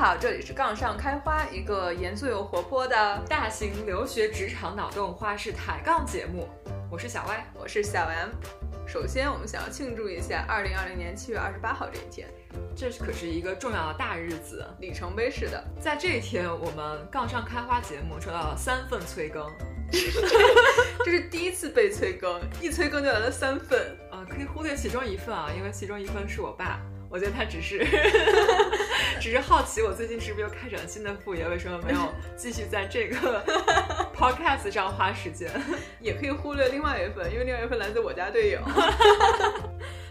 [0.00, 6.48] 好，这里是杠上开花，一个严肃又活泼的大型留学职场脑洞花式抬杠节目。
[6.90, 8.30] 我是小歪，我是小 M。
[8.86, 12.26] 首先，我们想要庆祝一下二零二零年七月二十八号这一天，
[12.74, 15.62] 这可是一个重要的大日子，里程碑式的。
[15.78, 19.46] 在这一天，我们杠上开花节目收到了三份催更，
[21.04, 23.94] 这是第一次被催更，一催更就来了三份。
[24.10, 26.80] 啊，可以忽略其中一份啊，因为其中一份是我爸。
[27.10, 27.84] 我觉得他只是，
[29.20, 32.00] 只是好奇我最近是不是又开展了新的副业，为什么没有
[32.36, 33.44] 继续在这个
[34.16, 35.50] podcast 上花时间？
[36.00, 38.60] 也可以忽略另外一份，因为另外一份来自我家队友。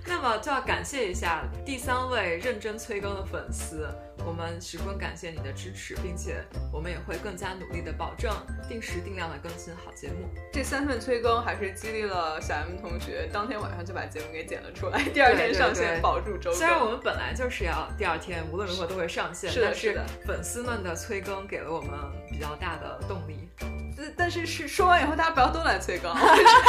[0.05, 3.87] 那么就要感谢一下第三位认真催更的粉丝，
[4.25, 8.31] 我们十分感谢你的支持，并且我们也会更加努力的保证
[8.67, 10.27] 定时定量的更新好节目。
[10.51, 16.59] 这三份催更还是激励了小 M 同学，当天晚上就把节目给剪了出来，第二天上线保住周更。
[16.59, 21.91] 虽然我们本来就是要第二天无论如何都会上线，是的，是的，粉丝们的催更给了我们
[22.29, 23.49] 比较大的动力。
[24.15, 26.15] 但是是说完以后，大家不要都来催更，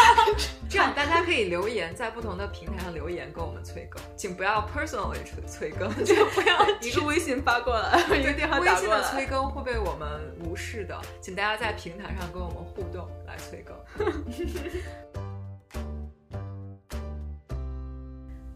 [0.68, 8.74] 这样大家可以留言在不同的平台上留言跟我们催更，请不要 personally 催催更，就不要一个微信发过来，一个电话打过来。
[8.74, 13.76] 微信的催更会被我们无视的，请大家在平台上跟我们互动来催更。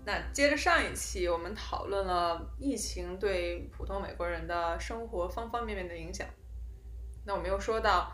[0.07, 6.27] 那接着上一期，我们讨论了疫情对普通美国人的生活方方面面的影响。
[7.25, 8.13] 那我们又说到。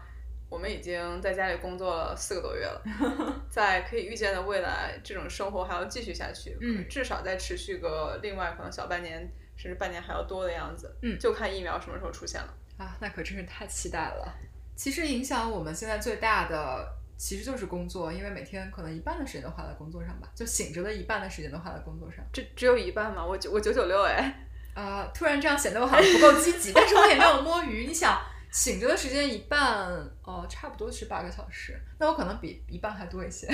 [0.50, 2.82] 我们已经在家里工作了四个多月了，
[3.48, 14.34] 在可以预见的未来，这种生活还要继续下去，嗯，至少再持续个另外可能小半年，甚至半年还要多的样子，嗯，就看疫苗什么时候出现了啊，那可真是太期待了。
[14.74, 16.84] 其实影响我们现在最大的
[17.16, 22.24] 其实就是工作，因为每天可能一半的时间都花在工作上吧，就醒着的一半的时间都花在工作上。
[22.32, 23.24] 这只有一半吗？
[23.24, 28.20] 我九我九九六哎，啊，突然这样显得我好像不够积极，但是我也没有摸鱼，你想。
[28.50, 29.86] 醒着的时间一半，
[30.22, 33.46] 哦，差不多是八个小时，那我可能比一半还多一些，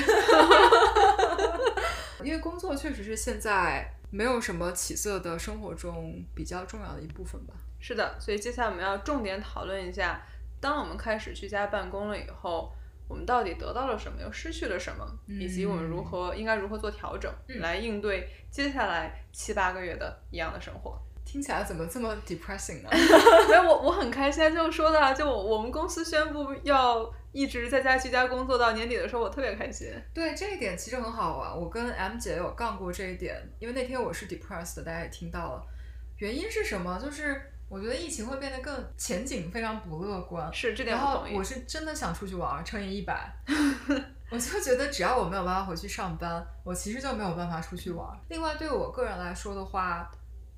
[2.25, 7.55] 因为工作确实是现在没有什么起色的生活中比较重要的一部分吧。
[7.79, 10.23] 是的，所以接下来我们要重点讨论一下，
[10.61, 12.73] 当我们开始居家办公了以后，
[13.07, 17.31] 我们到底得到了什么，又失去了什么，以及我们如何应该如何做调整，
[17.61, 20.99] 来应对接下来七八个月的一样的生活。
[21.27, 22.89] 听起来怎么这么 depressing 呢？
[23.51, 29.93] 没有，我我很开心，就说的，就我们公司宣布要一直在家居家工作到年底的时候，我特别开心。
[30.15, 35.67] 对这一点其实很好玩，我跟 M 姐有杠过这一点，因为那天我是 depressed，大家也听到了，
[36.19, 36.97] 原因是什么？
[37.03, 40.49] 就是我觉得疫情会变得更前景非常不乐观。
[40.55, 41.37] 是这点我同意。
[41.37, 43.29] 我是真的想出去玩，乘以一百，
[44.31, 48.09] 我就觉得只要我没有办法回去上班，我其实就没有办法出去玩。
[48.29, 50.09] 另外，对我个人来说的话。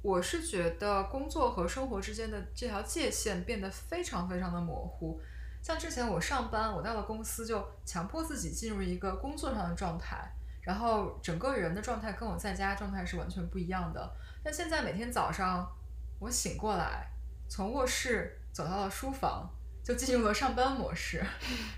[0.08, 5.20] 我是觉得工作和生活之间的这条界限变得非常非常的模糊。
[5.62, 10.26] 像之前我上班，我到了公司就强迫自己进入一个工作上的状态，
[10.62, 14.10] 然后整个人的状态跟我在家状态是完全不一样的。
[14.42, 15.70] 但现在每天早上
[16.18, 17.06] 我醒过来，
[17.46, 19.46] 从卧室走到了书房，
[19.84, 21.22] 就进入了上班模式。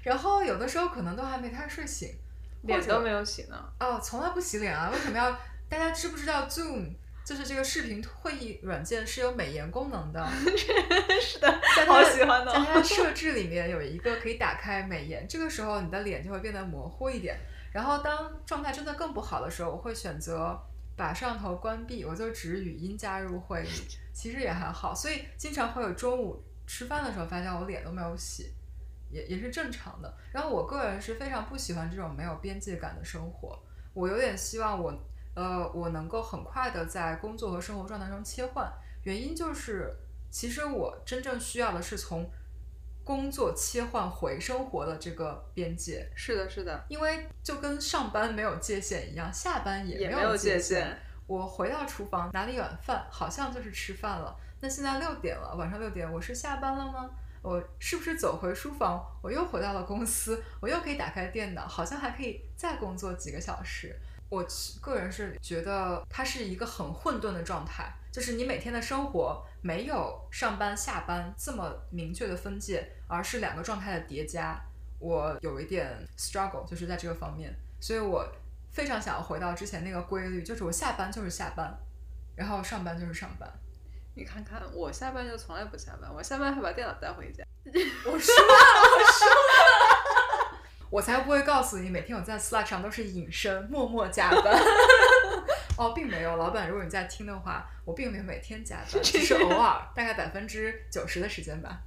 [0.05, 2.17] 然后有的时候可能都还没太睡醒，
[2.63, 3.73] 脸都没有洗呢。
[3.81, 4.89] 哦，从来不洗脸啊？
[4.89, 5.37] 为什么要？
[5.69, 6.95] 大家知不知道 Zoom？
[7.25, 10.27] 就是这个视频会议软件是有美颜功能的，
[11.23, 12.53] 是的，好喜欢的。
[12.53, 17.39] 在它的 设置里面有一个可以打开美颜，这个时候你的脸就会变得模糊一点。
[17.73, 20.61] 然后当状态真的更不好的时候，我会选择
[20.97, 23.69] 把摄像头关闭，我就只语音加入会议，
[24.13, 24.93] 其实也还好。
[24.93, 28.53] 所以经常会有中午吃饭的时候发现我脸都没有洗，
[29.09, 30.13] 也也是正常的。
[30.33, 33.57] 然后我个人是非常不喜欢这种没有边界感的生活，
[33.95, 34.93] 我有点希望我。
[35.35, 38.71] 呃，我能够很快的在工作和生活状态中切换，
[39.05, 39.95] 原因就是，
[40.31, 42.29] 其实我真正需要的是从
[43.05, 46.11] 工作切换回生活的这个边界。
[46.15, 50.99] 是的，是的，因为就跟上班没有界限一样，下班也没有界限。
[51.27, 54.37] 我回到厨房拿了一碗饭，好像就是吃饭了。
[54.61, 57.09] 那现在六点了，晚上六点，我是下班了吗？
[57.43, 59.03] 我是不是走回书房？
[59.23, 63.99] 我又回到了公司，我又可以打开电脑，好像还可以再工作几个小时。
[64.31, 64.47] 我
[64.81, 74.59] 个人是觉得它是一个很混沌的状态，就是你每天的生活没有上班下班这么明确的分界，而是两个状态的叠加。
[75.01, 78.25] 我有一点 struggle，就是在这个方面，所以我
[78.71, 81.77] 非常想要回到之前那个规律，就是我下班就是下班，
[82.37, 83.51] 然后上班就是上班。
[84.15, 87.43] 你看看，我下班就从来不下班，我下班还把电脑带回家。
[87.65, 88.55] 我输了，
[88.93, 89.70] 我输了。
[90.91, 94.61] 我才不会告诉你，每天我在 Slack 上都是隐身，默默加班。
[95.79, 101.79] 哦，并没有，老板，如果你在听的话，我并没有每天加班， 只是偶尔，大概百分之九十的时间吧。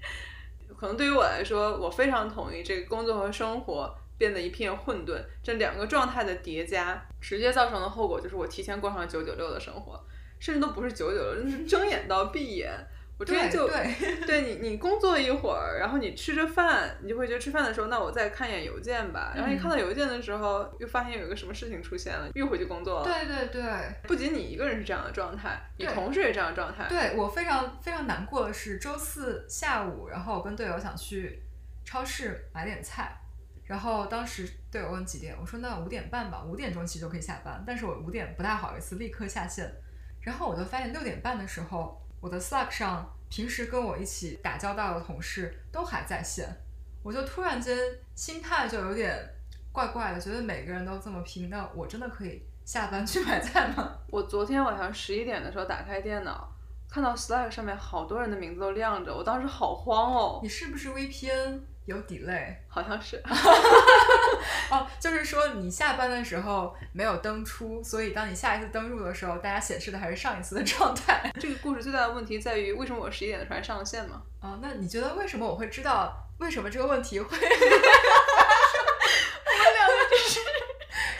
[0.76, 10.02] 可能对于我来说，我非常同意这个工作和生活变得一片混沌，这两个状态的叠加，直接造成的后果就是我提前过上了九九六的生活，
[10.40, 12.72] 甚至都不是九九六，就是睁眼到闭眼。
[13.22, 13.94] 我之前就对
[14.26, 19.32] 对你，你工作一会儿，然后你吃着饭，你就会觉得吃饭的时候，那我再看一眼邮件吧。
[19.36, 23.04] 然后一看到邮件的时候，又发现有一个什么事情出现了，又回去工作了。
[23.04, 23.62] 对对对，
[24.08, 26.88] 不仅你一个人是这样的状态，你同事也这样的状态。
[26.88, 31.44] 对我非常非常难过的是，周四下午，然后我跟队友想去
[31.84, 33.16] 超市买点菜，
[33.66, 39.72] 然后当时队友问几点，我说那五点半吧，五点钟其实就可以下班，但是我五点不太好意思立刻下线，
[40.22, 42.01] 然后我就发现六点半的时候。
[42.22, 46.48] 我的 Slack 上平时跟我一起打交道的同事都还在线，
[47.02, 47.76] 我就突然间
[48.14, 49.28] 心态就有点
[49.72, 53.98] 怪怪的，觉得每个人都这么拼，那我真的可以下班去买菜吗？
[54.08, 56.48] 我昨天晚上十一点的时候打开电脑，
[56.88, 60.38] 看到 Slack 上面好多人的名字都亮着，我当时好慌哦。
[60.44, 61.62] 你是不是 VPN？
[61.84, 63.22] 有 delay，好像是。
[64.70, 71.32] 哦，就是说你下班的时候没有登出，所以当你下一次登入的时候，大家显示的还是上一次的状态。
[71.38, 74.22] 这个故事最大的问题在于，为什么我十一点的时候还上了线吗？
[74.40, 77.36] 哦，那你觉得为什么我会知道为什么这个问题会？
[77.36, 77.50] 我们
[79.74, 80.40] 两个就是，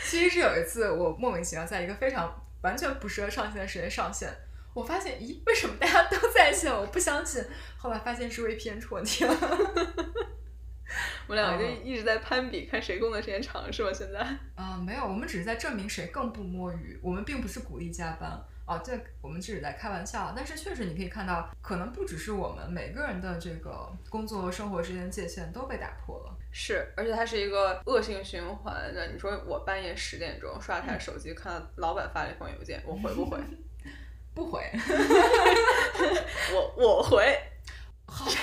[0.04, 4.28] 其实是有一次我莫名其妙在一个非常完全不适合上线的时间上线，
[4.74, 6.72] 我发现咦，为什么大家都在线？
[6.72, 7.44] 我不相信，
[7.76, 9.34] 后来发现是 VPN 出问题了。
[11.28, 13.90] 我们两个就一直在攀比，看谁工作时间长，是吧？
[13.92, 14.20] 现在
[14.54, 16.98] 啊，没有，我们只是在证明谁更不摸鱼。
[17.02, 18.30] 我们并不是鼓励加班
[18.66, 20.32] 哦，这我们只是在开玩笑。
[20.36, 26.36] 但是确实，你可以看到，可能不只是我们每个人的这个工作和生活之间界限都被打破了。
[26.52, 29.06] 是，而且它是一个恶性循环的。
[29.08, 33.38] 你说我半夜十点钟刷台手机，看到老板发了一封邮件，我回不回？
[34.34, 34.62] 不回。
[36.54, 37.38] 我我回。
[38.06, 38.26] 好。
[38.28, 38.36] 其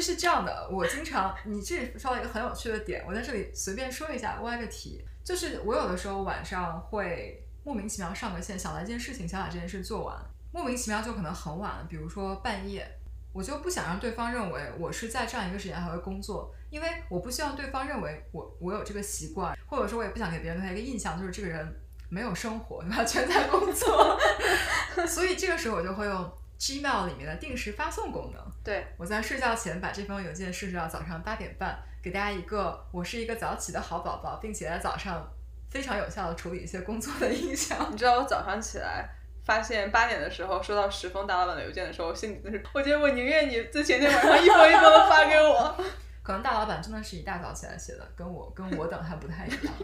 [0.00, 10.16] 是这样的，我经常，你这里说到一个很有趣的点，我在这里随便说一下，歪个题，就是我有的时候晚上会莫名其妙上个线，想到一件事情，想把这件事做完，
[10.52, 12.86] 莫名其妙就可能很晚，比如说半夜，
[13.32, 23.04] 我就不想让对方认为我是在这样一个时间还会工作，因为我不希望对方认为我我有这个习惯，或者说我也不想给别人留下一个印象，就是这个人没有生活，对吧？
[23.04, 24.18] 全在工作，
[25.06, 26.32] 所以这个时候我就会用。
[26.58, 35.24] Gmail 里面的定时发送功能，对我在睡觉前把这封邮件设置到早上八点半，给大家一个我是一个早起的好宝宝，并且在早上
[35.70, 37.88] 非常有效的处理一些工作的印象。
[37.92, 39.08] 你知道我早上起来
[39.44, 45.76] 发现八点的时候收到十封大老板的邮件的时候，心里真是，我觉得我宁愿你在前天晚上一封一封的发给我。
[46.24, 49.74] 可能大老板真的是一大早起来写的，跟我跟我等还不太一样。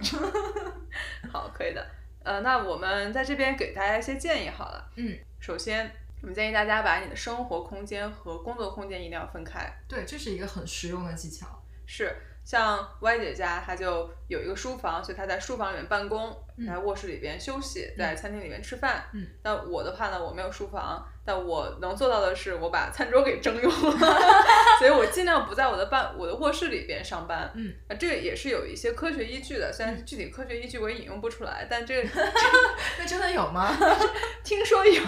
[1.32, 1.86] 好，可以的。
[2.24, 4.90] 呃，那我们在这边给大家一些建议好了。
[4.96, 5.88] 嗯，首先。
[6.24, 9.70] 我们建议大家把你的生活空间和工作空间一定要分开。
[9.86, 11.62] 对，这是一个很实用的技巧。
[11.84, 16.36] 是，像 Y 姐家，她就有一个书房，所以她在书房里面办公，
[16.66, 19.04] 在卧室里边休息，在餐厅里面吃饭。
[19.14, 19.26] 嗯。
[19.42, 23.98] 那我的话呢，我没有书房，但我能做到的是，我把餐桌给征用了，
[24.78, 27.50] 所以我尽量不在我的办我的卧室里边上班。
[27.54, 27.72] 嗯。
[27.88, 32.04] 啊，这个也是有一些科学依据的，虽然具体科学依据我也引用不出来，但这
[32.98, 33.74] 那真的有吗？
[34.44, 35.02] 听说有。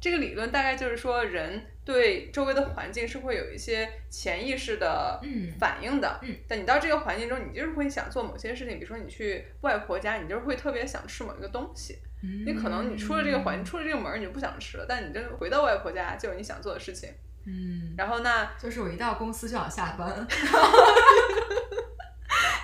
[0.00, 5.20] 这个理论大概就是说，人对周围的环境是会有一些潜意识的
[5.58, 6.18] 反应的。
[6.22, 11.98] 嗯，但你到这个环境中，你就是会想做某些事情，比如说你去外婆家，你就是会特别想吃某一个东西。
[12.22, 17.08] 嗯，你可能你出了这个环，出了这个门，你就不想吃了，但你就回到外婆家，就有你想做的事情。
[17.46, 20.26] 嗯，然后那就是我一到公司就想下班，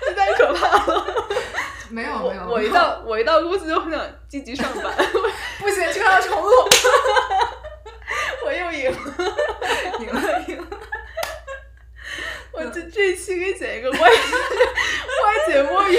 [0.01, 1.05] 这太可怕了。
[1.89, 4.93] 没有没有，我一到我一到公司就很想积极上班。
[5.59, 6.49] 不行，这个要重录。
[8.65, 8.97] 我又赢了，
[9.99, 10.67] 赢了赢了。
[12.51, 14.15] 我这这期给剪一个歪歪
[15.47, 15.97] 姐摸鱼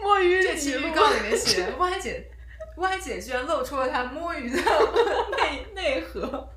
[0.00, 0.42] 摸鱼。
[0.42, 2.30] 这期预告里面写歪姐
[2.76, 4.56] 歪姐居然露出了她摸鱼的
[5.38, 6.50] 内内核。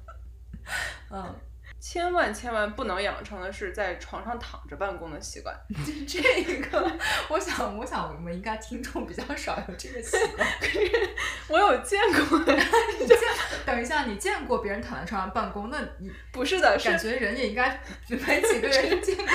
[1.12, 1.36] 嗯。
[1.84, 5.54] 千万千万不能养成的是在床上躺着办公的习惯。
[6.08, 6.22] 这
[6.62, 6.98] 个，
[7.28, 10.48] 我想，我想我们应该听众比较少有这个习惯。
[11.50, 12.00] 我有见
[12.30, 12.40] 过，
[12.98, 13.18] 你见？
[13.66, 15.70] 等一下，你见过别人躺在床上办公？
[15.70, 19.25] 那你不是的，感觉人也应该没几个人见过。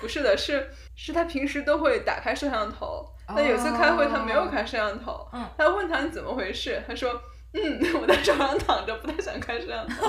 [0.00, 3.04] 不是的，是是他平时都会打开摄像头。
[3.26, 7.20] 那有次开会他没有开摄像头，嗯他问他你怎么回事，他说。
[7.54, 10.04] 嗯， 我在床上躺着，不太想开摄像头。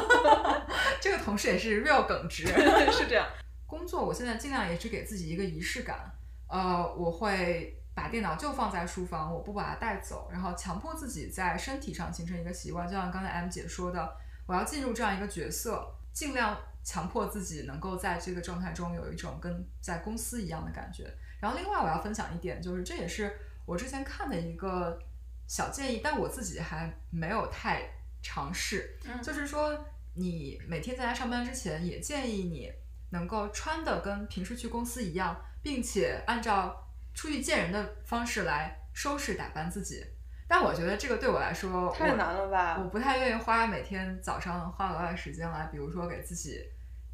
[1.00, 2.48] 这个同事也是 real 耿直，
[2.92, 3.28] 是这样。
[3.68, 6.12] 工作，我现在尽量也是给自己一个仪式感，
[6.50, 21.12] 呃，我会把电脑就放在书房，我不把它带走，然后强迫自己在身体上形成一个习惯，就像刚才 M 姐说的，我要进入这样一个角色，尽量强迫自己能够在这个状态中有一种跟在公司一样的感觉。
[21.40, 23.36] 然后另外我要分享一点，就是这也是
[23.66, 24.98] 我之前看的一个
[25.48, 27.82] 小建议，但我自己还没有太
[28.22, 29.86] 尝试，嗯就是说
[30.16, 32.72] 你每天在家上班之前，也建议你
[33.12, 40.06] 能够穿的跟平时去公司一样，并且按照出去见人的方式来收拾打扮自己。
[40.48, 42.78] 但我觉得这个对我来说，太难了吧？
[42.80, 46.64] 我不太愿意花每天早上花额外时间来，比如说给自己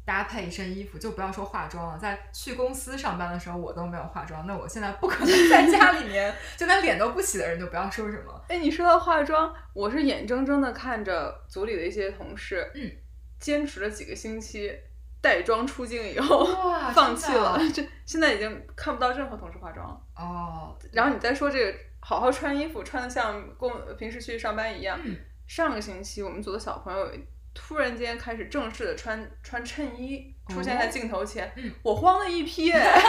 [0.04, 8.44] 搭配一身衣服，就不要说化妆了，在去公司上班的时候我都没有化妆，那我现在不可能在家里面 就连脸都不洗的人就不要说什么。
[8.48, 12.90] 哎，你说到化妆，我是眼睁睁的看着组里的一些同事，嗯，
[13.38, 14.72] 坚持了几个星期，
[15.20, 16.44] 带妆出镜以后
[16.92, 20.00] 放弃了真的， 这现在已经看不到任何同事化妆了。
[20.16, 24.98] 哦，然后你再说这个，好好穿衣服，穿的像公平时去上班一样。
[25.04, 27.10] 嗯上个星期我们组的小朋友
[27.54, 33.02] 突然间开始正式的穿穿衬衣出现在镜头前，嗯我慌了一批，哎，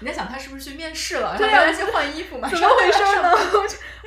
[0.00, 1.36] 你在想他是不是去面试了？
[1.38, 2.48] 对啊然后赶紧去换衣服嘛？
[2.48, 3.32] 怎么回事呢？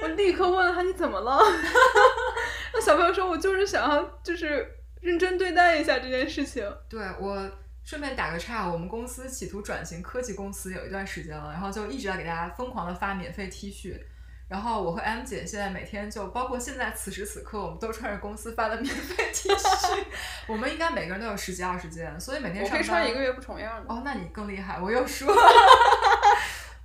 [0.02, 1.40] 我立刻问了他你怎么了？
[2.74, 4.66] 那小朋友说我就是想要就是
[5.02, 6.64] 认真对待一下这件事情。
[6.88, 7.52] 对我
[7.84, 14.00] 顺便打个岔，我们公司企图转型科技公司有一段时间了，然后就一直在给大家疯狂的发免费 T 恤。
[14.50, 20.04] 然后我和 M 姐现在每天就包括现在此时此刻，我们都穿着公司发的免费 T 恤，
[20.48, 23.94] 我们应该每个人都有十几二十件，所以每天我可以上班穿一个月不重样的。
[23.94, 25.32] 哦，那你更厉害，我又说。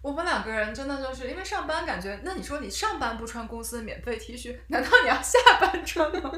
[0.02, 6.30] 我们两个人真的就是因为上班，感觉那你说你上班不穿公司的免费 T 恤，难道你要下班穿吗？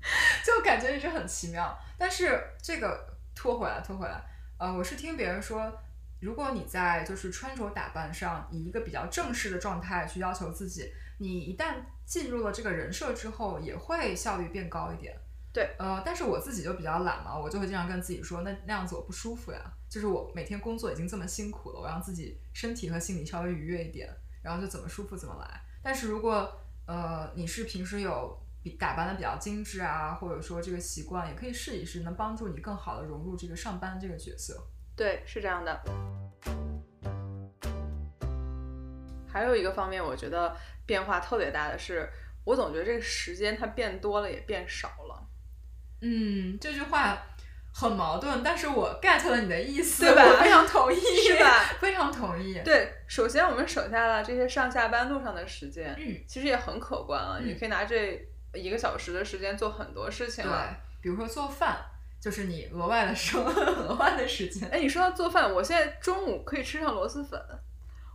[0.42, 1.78] 就感觉一直很奇妙。
[1.98, 4.18] 但是这个拖回来，拖回来，
[4.58, 5.60] 呃，我是听别人说，
[6.20, 15.18] 如果你在就是穿着打扮上以一个比较正式的状态去要求自己，你一旦进入了这个人设之后，也会效率变高一点。
[15.52, 19.60] 对，呃，但是我自己就比较懒嘛，我就会经常跟自己说，那那样子我不舒服呀。
[19.88, 24.08] 就是我每天工作已经这么辛苦了，我让自己身体和心理稍微愉悦一点，
[24.42, 25.60] 然后就怎么舒服怎么来。
[25.82, 34.62] 但是如果呃你是平时有比打扮的比较精致啊，或者说这个习惯，也可以试一试，能帮助你更好的融入这个上班这个角色。
[35.00, 35.80] 对，是这样的。
[39.26, 40.54] 还有一个方面，我觉得
[40.84, 42.06] 变化特别大的是，
[42.44, 45.26] 我总觉得这个时间它变多了也变少了，
[46.02, 47.16] 嗯，这句话
[47.72, 51.64] 很矛盾，但是我 get 了你的意思，对吧我非常同意， 是吧？
[51.80, 52.60] 非常同意。
[52.62, 57.40] 对，首先我们省下了这些上下班路上的时间，嗯，其实也很可观了。
[57.40, 58.20] 嗯你可以拿这
[58.52, 61.78] 一个小时的时间做很多事情对了。，比如说做饭，
[62.20, 64.68] 就是你额外的生 额外的时间。
[64.68, 67.40] 哎，你说到做饭，我现在中午可以吃上螺蛳粉，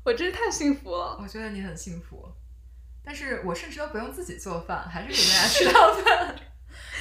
[0.03, 1.17] 我真是太幸福了。
[1.19, 2.25] 我觉得你很幸福，
[3.03, 6.35] 但是我甚至都不用自己做饭，还是给大家吃到饭。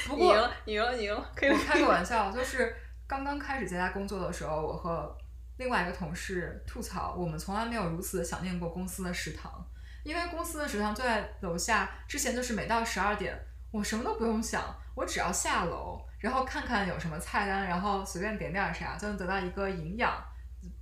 [0.07, 1.51] 不过你赢了，你赢了，你赢了，可以。
[1.51, 2.75] 我开个 玩笑，就是
[3.07, 5.17] 刚刚开始在家工作的时候，我和
[5.59, 9.65] 另外一个同事吐槽，我们从来没有如此的想念过公司的食堂，
[10.05, 11.91] 因为公司的食堂就在楼下。
[12.09, 13.39] 之前就是每到十二点，
[13.71, 14.63] 我什么都不用想，
[14.95, 20.11] 我只要下楼，然后看看有什么菜单，然后随便点点啥，就能得到一个营养。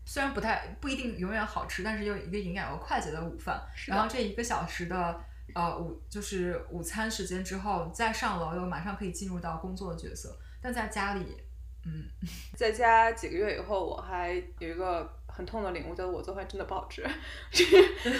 [0.06, 3.60] 虽然不太不一定永远好吃，但是又一个营养又快捷的午饭。
[3.88, 5.20] 然后这一个小时的
[5.52, 10.32] 呃午就是午餐时间之后，再上楼又马上可以进入到工作的角色。
[10.60, 11.36] 但在家里，
[11.84, 12.04] 嗯，
[12.56, 17.02] 在家几个月以后，我还有一个很痛的领悟，就是我做饭真的不好吃，
[17.50, 18.18] 真的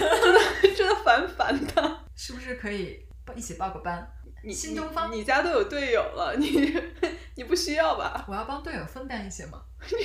[0.76, 1.98] 真的烦烦的。
[2.16, 4.12] 是不是可以报一起报个班？
[4.44, 6.74] 你新东方你，你家都有队友了，你
[7.36, 8.24] 你不需要吧？
[8.28, 9.62] 我要帮队友分担一些嘛。
[9.88, 9.96] 你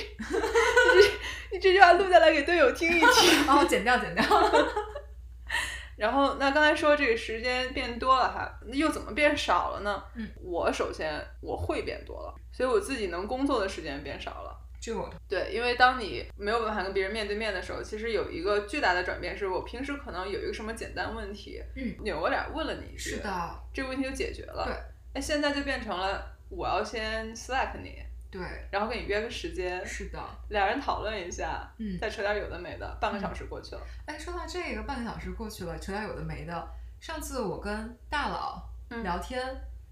[1.52, 3.46] 你这句话录下来给队友听一听。
[3.48, 4.24] 哦，剪掉，剪掉。
[5.96, 10.02] 然后，那刚才说这个时间变多了哈，那又怎么变少了呢？
[10.14, 14.56] 嗯，我首先我会变多了，所以我自己能工作的时间变少了。
[14.80, 24.64] 这个我对，因为当你没有办法跟别人面对面的时候，其实有一个巨大的转变，是我平时可能有一个什么简单问题，嗯，扭过脸问了你一句，是，的，这个问题就解决了。
[24.64, 24.74] 对，
[25.14, 30.18] 哎，现在就变成了我要先 Slack 你，对，然后跟你约个时间，是的，
[30.50, 31.98] 俩人讨论一下，嗯。
[31.98, 33.82] 再扯点有的没的，半个小时过去了。
[34.06, 36.68] 哎，说到这个，半个小时过去了，扯点有的没的。
[37.00, 39.40] 上次我跟大佬嗯聊天，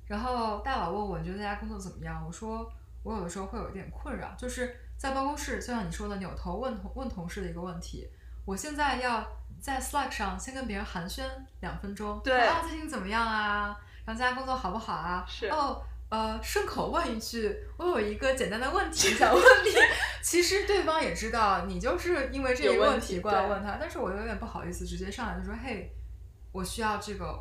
[0.06, 2.24] 然后大佬问我你觉得在家工作怎么样？
[2.26, 2.70] 我说
[3.06, 8.08] 我有的时候会有一点困扰，就是在办公室，就像你说的，扭头问同问同事的一个问题。
[8.44, 9.24] 我现在要
[9.60, 11.22] 在 Slack 上先跟别人寒暄
[11.60, 13.76] 两分钟，对啊，最近怎么样啊？
[14.04, 15.24] 然后在家工作好不好啊？
[15.28, 19.70] 是哦，呃，顺口问一句，我有一个简单的问题 想问你。
[20.22, 25.92] 其实对方也知道你就是因为这个问题过来问他，但是我有点不好意思，直接上来就说：“嘿，
[26.50, 27.38] 我需要这个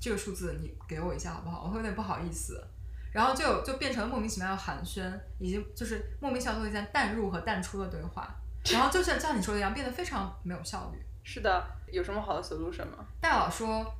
[0.00, 2.66] 这个数字，你给我一下好不好？”我会有点不好意思，
[3.12, 8.28] 然后就就变成莫名其妙的寒暄，以及就是莫名其妙做一件淡入和淡出的对话，
[8.70, 11.00] 然后就像像你说的一样，变得非常没有效率。
[11.22, 13.04] 是的，有什么好的 solution 吗？
[13.20, 13.94] 大佬说。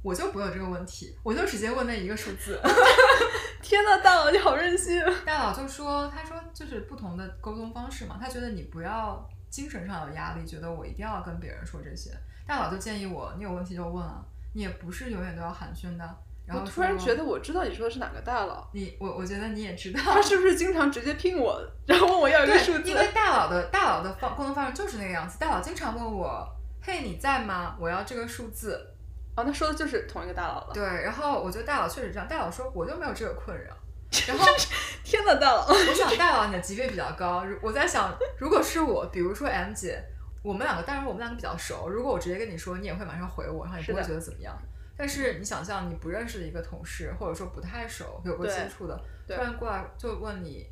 [0.00, 2.58] 我就不会有这个问题，我就直接问那一个数字。
[3.60, 5.04] 天呐，大佬你好任性！
[5.26, 12.12] 大佬就说，他说就是不同的沟通方式嘛，他觉得你不要精神上有压力，觉得我一定要跟别人说这些。
[12.46, 16.16] 大佬就建议我，你有问题就问啊，你也不是永远都要寒暄的。
[16.48, 18.66] 然后突然觉得我知道你说的是哪个大佬。
[18.72, 20.00] 你我我觉得你也知道。
[20.02, 22.90] 他是不是经常直接聘我，然后问我要一个数字？
[22.90, 25.38] 因为大佬的大佬的方沟通方式就是那个样子。
[25.38, 26.48] 大佬经常问我，
[26.82, 27.76] 嘿，你在吗？
[27.78, 28.94] 我要这个数字。
[29.36, 30.70] 哦，他说的就是同一个大佬了。
[30.72, 32.26] 对，然后我觉得大佬确实这样。
[32.26, 33.72] 大佬说我就没有这个困扰。
[34.26, 34.46] 然后，
[35.04, 35.66] 天呐，大佬！
[35.68, 37.44] 我想大佬你的级别比较高。
[37.60, 40.02] 我在想，如果是我，比如说 M 姐，
[40.42, 41.90] 我们两个，当然我们两个比较熟。
[41.90, 44.56] 如果我直接跟你说，你也会马上回我，然后也不会觉得怎么样。
[44.98, 50.66] 但是你想象，你不认识的一个同事，或者说不太熟、有过接触的，突然过来就问你：“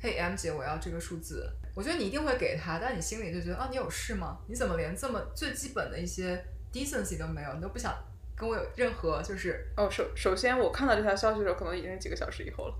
[0.00, 4.38] 嘿，M 姐，我要这个数字。”我觉得你一定会给他，但你心里就觉得：“啊，你有事吗？
[4.48, 6.42] 你怎么连这么最基本的一些
[6.72, 7.52] decency 都没有？
[7.52, 7.94] 你都不想？”
[8.34, 12.74] 跟我有任何就是哦，首首先我看到这条消息的时候，可能已经是几个小时以后了。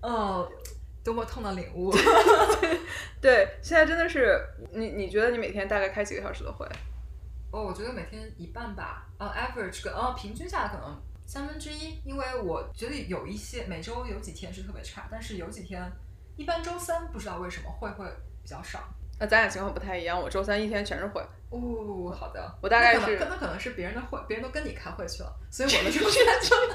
[0.00, 0.50] 哦，
[1.04, 1.92] 多么痛的领悟！
[3.20, 6.66] 对，现在真的是你，你觉得你每天大概开几个小时的会？
[7.52, 9.06] 哦，我觉得每天一半吧。
[9.18, 15.92] 呃，average 跟呃平均下来可能三分之一，因为我觉得有一些每周有几天是特别差，但是有几天
[16.36, 18.06] 一般周三不知道为什么会会
[18.42, 18.82] 比较少。
[19.20, 21.22] 那咱俩情况不太一样，我周三一天全是会。
[21.52, 26.56] 哦，好的，我大概是，可能可能是别人的会，别人都跟你开会去了，所以我的周三就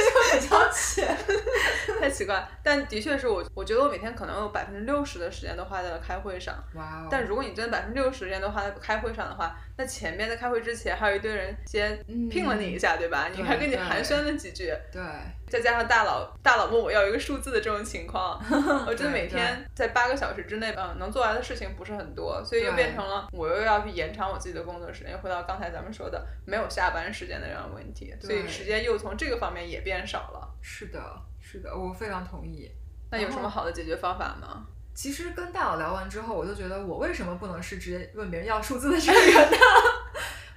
[0.00, 1.16] 就比较浅，
[2.00, 2.46] 太奇怪。
[2.62, 6.54] 但的确是我，我觉得我每天可能有百分之六十的时间都花在了开会上。
[6.74, 7.08] 哇哦！
[7.10, 11.98] 但如果你真的百分之六十时间都花在开会上的话，那前面在开会之前还有一堆人先
[12.30, 13.28] 聘了你一下，对吧？
[13.34, 14.72] 你还跟你寒暄了几句。
[14.92, 15.02] 对。
[15.50, 18.42] 再加上大佬大佬问我要一个数字的这种情况，
[18.88, 25.18] 我真的每天在八个小时之内，嗯，能做完的事情不是很多，所以又变成了我又要去延长我自己的工作时间。
[25.18, 30.54] 回到刚才咱们说的没有下班时间的这样问题，所以时间又从这个方面也变少了。
[30.60, 31.00] 是的，
[31.40, 32.70] 是的，我非常同意。
[33.10, 34.66] 那有什么好的解决方法吗？
[34.94, 39.56] 其实跟大佬聊完之后，我就觉得我为什么不能是直接问别人要数字的这个人呢？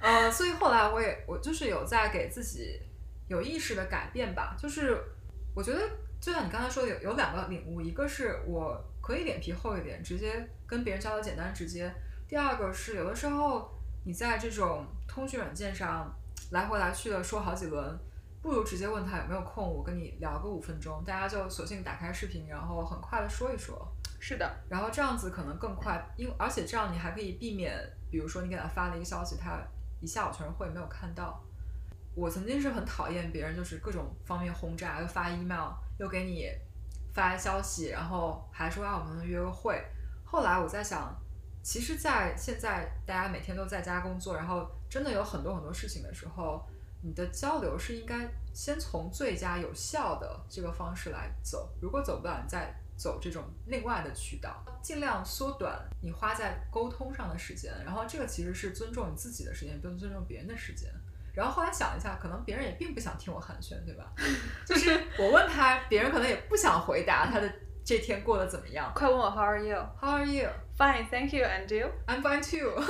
[0.02, 2.78] 呃，所以后来我也我就是有在给自己
[3.28, 5.02] 有意识的改变吧，就是。
[5.56, 5.80] 我觉得
[6.20, 11.88] 就像你刚才说的，有有两个领悟，一个是我可以脸皮厚一点，直接跟别人交流简单直接；
[12.28, 13.70] 第二个是有的时候
[14.04, 16.12] 你在这种通讯软件上
[16.50, 17.98] 来回来去的说好几轮，
[18.42, 23.86] 不如直接问他有没有空，我跟你聊个五分钟，大家就索性打开视频，然后很快的说一说。
[24.18, 27.78] 是的，然后这样子可能更快，因为而且这样你还可以避免，
[28.10, 29.60] 比如说你给他发了一个消息，他
[30.00, 31.40] 一下午全是会没有看到。
[32.14, 36.48] 我曾经是很讨厌别人，就是各种方面轰炸，又发 email，又给你
[37.12, 39.80] 发消息，然后还说啊我们能约个会。
[40.24, 41.14] 后来我在想，
[41.66, 46.64] 其实，在现在大家每天都在家工作，然后真的有很多很多事情的时候，
[47.02, 51.68] 你的交流是应该先从最佳有效的这个方式来走。
[51.82, 57.72] 如果走不了，你再走这种另外的渠道，尽量缩短你花在沟通上的时间。
[57.84, 60.88] 然后这个其实是尊重你自己的时间，不能尊重别人的时间。
[61.34, 64.12] 然后后来想一下，可能别人也并不想听我寒暄，对吧？
[64.64, 67.52] 就是我问他，别人可能也不想回答他的
[67.84, 68.90] 这天过得怎么样。
[68.94, 69.76] 快问我 How are you?
[70.00, 70.48] How are you?
[70.76, 71.44] Fine, thank you.
[71.44, 71.90] And you?
[72.06, 72.72] I'm fine too.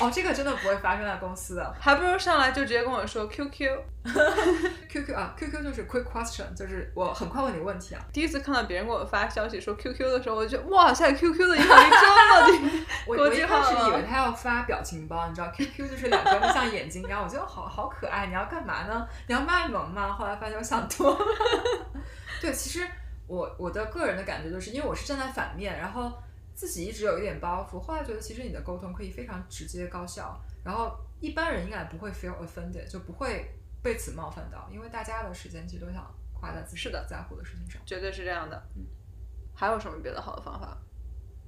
[0.00, 3.74] 哦，这个真的不会发生在公司的，还不如上来就直接跟我说 QQ，QQ
[5.14, 8.00] 啊，QQ 就是 quick question，就是我很快问你问题啊。
[8.10, 12.46] 第一次看到别人给我发消息说 QQ 的时候，我就觉得哇塞，QQ 的影响力这么大。
[13.06, 18.24] 我我一开始以为他要发表情包，你知道 QQ 就是两个像眼睛一样，我觉得好好可爱。
[18.26, 19.06] 你要干嘛呢？
[19.28, 20.10] 你要卖萌吗？
[20.10, 21.18] 后来发现我想多了。
[22.40, 22.88] 对，其实
[23.30, 26.12] 我我的个人的感觉就是，因为我是站在反面，然后。
[26.52, 33.50] 自己一直有一点包袱，后来觉得其实你的沟通可以非常直接高效，然后一般人应该不会 feel offended，就不会
[33.82, 38.62] 被此冒犯到，因为大家的时间其实都想花在自己在乎的事情上，绝对是这样的。
[38.76, 38.84] 嗯，
[39.54, 40.76] 还有什么别的好的方法？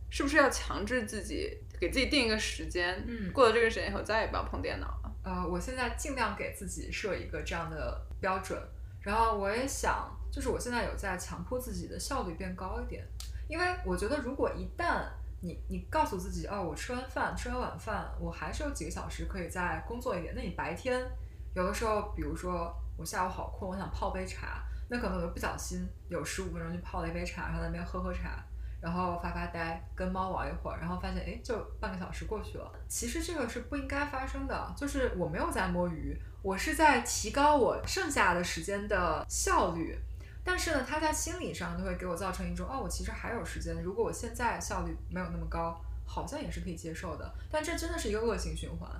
[0.09, 3.05] 是不是要强制自己给自己定一个时间？
[3.07, 5.14] 嗯，过了这个时间以后再也不要碰电脑了。
[5.25, 8.59] 呃，我现在尽量给自己设一个这样的标准，
[9.03, 13.07] 然后我也想，就是我现在有在强迫自己的效率变高一点。
[13.49, 15.05] 因为我觉得，如果一旦
[15.42, 21.05] 你你告诉自己，哦，我吃完饭吃完晚饭，我还是有几个小时可以再工作一点，那你白天
[21.55, 28.42] 有的时候，比如说我下午好困，我想泡杯茶，那可能我就不小心有十五分钟去泡了一杯茶，然后在那边喝喝茶，
[28.81, 32.73] 然后发发呆，跟猫玩一会儿，然后发现哎，就半个小时过去了。
[32.88, 39.99] 其实这个是不应该发生的，就是我没有在摸鱼，我是在提高我剩下的时间的效率。
[40.44, 43.81] 但是呢，他在心理上就会给我造成一种，哦，我其实还有时间。
[43.83, 47.33] 如果我现在效率没有那么高，好像也是可以接受的。
[47.50, 48.90] 但这真的是一个恶性循环，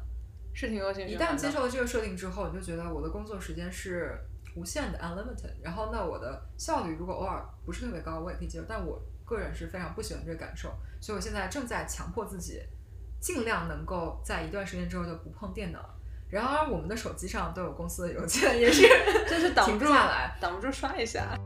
[0.55, 1.29] 是挺恶性循环。
[1.29, 4.17] 一旦接受了这个设定之后，你就觉得我的工作时间是
[4.55, 5.53] 无限的 （unlimited）。
[5.63, 8.65] 然后，那我的效率如果偶尔不是特别高，我也可以接受。
[8.69, 12.63] 但我个人是非常不喜欢这个感受，所以我现在正在强迫自己，
[13.21, 15.81] 尽量能够在一段时间之后就不碰电脑。
[16.33, 18.89] 然而，我们的手机上都有公司的邮件，也是
[19.29, 21.37] 就是挡不下来，挡不住刷一下。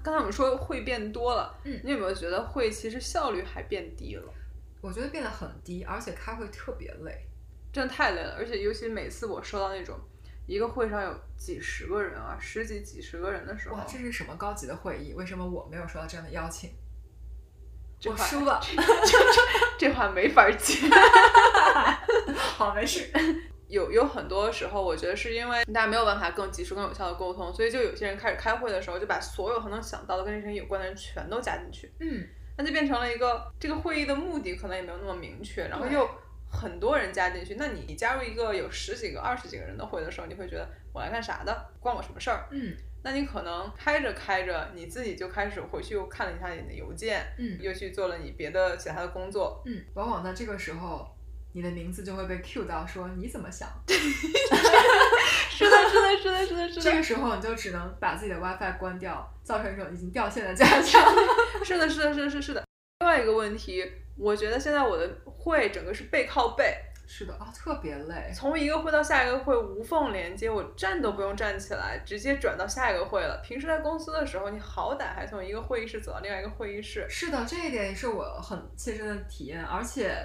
[0.00, 4.32] 刚才我们说会变多了，嗯，你有没有觉得会其实效率还变低了？
[4.80, 7.26] 我觉得变得很低，而且开会特别累，
[7.72, 8.36] 真的太累了。
[8.38, 9.98] 而且尤其每次我收到那种
[10.46, 15.12] 一个会上有几十个人啊，十几几十个人的时候，哇，这是什么高级的会议？
[15.14, 16.70] 为什么我没有收到这样的邀请？
[18.10, 18.60] 我输了，
[19.78, 20.88] 这话没法接。
[22.36, 23.10] 好，没事。
[23.68, 31.92] 有有很多时候，我觉得是因为大家没有办法更及时、更有效的沟通，所以就有些人开始开会的时候，就把所有他能想到的跟这事情有关的人全都加进去。
[31.98, 32.24] 嗯，
[32.56, 36.08] 那就变成了一个这个会议的目的可能也没有那么明确，然后又
[36.48, 37.56] 很多人加进去。
[37.58, 41.66] 那你你加入一个有十几个、二十几个人的会的时候，你会觉得我来干啥的？
[41.80, 42.46] 关我什么事儿？
[42.52, 42.76] 嗯。
[43.04, 51.06] 那你可能开着开着，你自己就开始回去又看了一下你的邮件，嗯，又去做了你别的其他的工作，嗯，往往在这个时候，
[51.52, 53.68] 你的名字就会被 cue 到，说你怎么想？
[55.50, 56.80] 是的，是的，是的，是的，是的。
[56.80, 61.14] 这个时候你就只能把自己的 WiFi 关掉，造成一种已经掉线的家长。
[61.62, 62.64] 是的，是的，是的，是是的。
[63.00, 63.84] 另外一个问题，
[64.16, 66.74] 我觉得现在我的会整个是背靠背。
[67.06, 68.32] 是的啊，特别累。
[68.34, 73.40] 从一个会到下一个会无缝连接，我站都不用站起来，直接转到下一个会了。
[73.44, 77.06] 平时在公司的时候，你好歹还从一个会议室走到另外一个会议室。
[77.08, 79.64] 是的，这一点也是我很切身的体验。
[79.64, 80.16] 而且，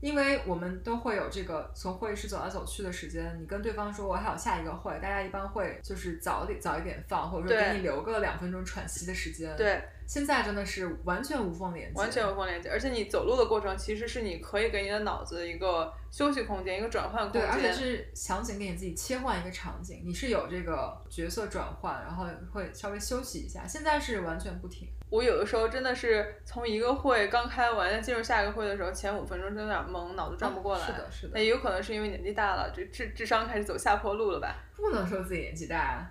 [0.00, 9.56] 因为我们都会有这个从会议室走来走去的时间，你跟对方说我还有下一个会，大家一般会就是早点早一点放，或者说给你留个两分钟喘息的时间。
[9.56, 9.82] 对。
[10.06, 23.66] 现在真的是完全无缝连接，完全无缝连接，而且你走路的过程其实是你可以给你的脑子一个休息空间，一个转换空间，对，而且是强行给你自己切换一个场景，你是有这个角色转换，然后会稍微休息一下。
[23.66, 24.86] 现在是完全不停。
[25.14, 30.86] 我有的时候真的是从一个会刚开完，进入下一个会的时候，前五分钟真有点懵，脑子转不过来。
[30.86, 31.32] 是的，是的。
[31.34, 34.56] 那也有可能是因为年纪大了，这智智商开始走下坡路了吧？
[34.74, 36.04] 不能说自己年纪大，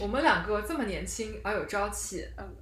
[0.00, 2.26] 我们两个这么年轻而有朝气。
[2.36, 2.56] 嗯。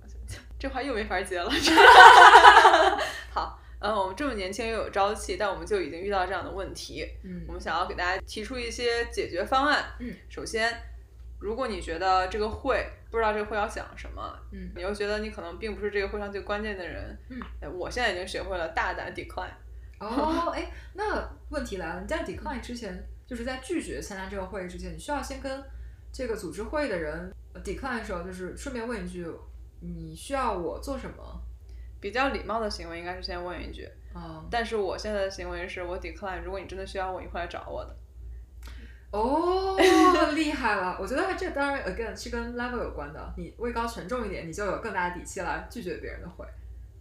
[0.59, 1.51] 这话又没法接了。
[3.33, 7.09] 好，嗯，我们这么年轻又有朝气，但我们就已经遇到这样的问题。
[7.25, 9.87] 嗯，我们想要给大家提出一些解决方案。
[9.99, 10.71] 嗯，首先，
[11.40, 17.40] 如果你觉得这个会不知道这个会要讲什么，嗯，你又觉得你可能并不是这个会上最关键的人，嗯，
[17.79, 19.50] 我现在已经学会了大胆 decline。
[19.98, 25.62] 哦，哎，那问题来了，你在 decline 之前，就是在拒绝参加这个会议之前，你需要先跟
[26.12, 27.33] 这个组织会议的人
[27.64, 29.26] decline 的时候，就是顺便问一句。
[29.83, 31.42] 你需要我做什么？
[32.00, 33.88] 比较礼貌的行为应该是先问一句。
[34.14, 36.42] 嗯，但是我现在的行为是我 decline。
[36.42, 37.96] 如果你真的需要我，你会来找我的。
[39.12, 39.77] 哦，
[40.35, 40.96] 厉害了！
[41.01, 43.35] 我觉得这当然 again 是跟 level 有关的。
[43.37, 46.46] 你位高权重一点，你就有更大的底气来拒绝别人的会。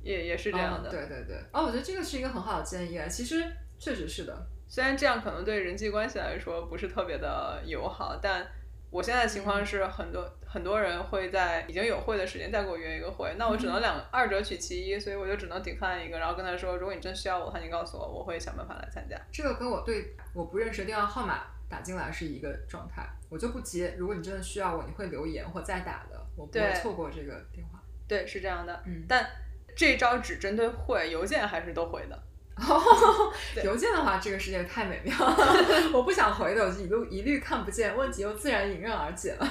[0.01, 0.89] 也也是这样的。
[0.89, 1.37] 对对对。
[1.51, 2.99] 哦，我觉得这个是一个很好的建议。
[3.09, 3.45] 其实
[3.77, 4.47] 确实是的。
[4.67, 8.47] 虽然这样可能对人际关系来说不是特别的友好，但。
[8.91, 19.15] 我现在的情况是，很多很多人会在已经有会的时间再给我约一个会，那我只能两二者取其一，所以我就只能顶看一个，然后跟他说，如果你真需要我的话，你告诉我，我会想办法来参加。
[19.31, 23.93] 这个跟我对我不认识的电话号码打进来是一个状态，我就不接。
[23.97, 27.79] 如果你真的需要我，你会留言或再打的，我不会错过这个电话。
[28.07, 28.81] 对，是这样的。
[28.87, 29.29] 嗯，但
[29.75, 32.23] 这招只针对会，邮件还是都回的。
[33.63, 35.35] 邮件的话，这个世界太美妙了。
[35.93, 39.45] 我不想回的，我就一律一律看不见，问题又自然迎刃而解了。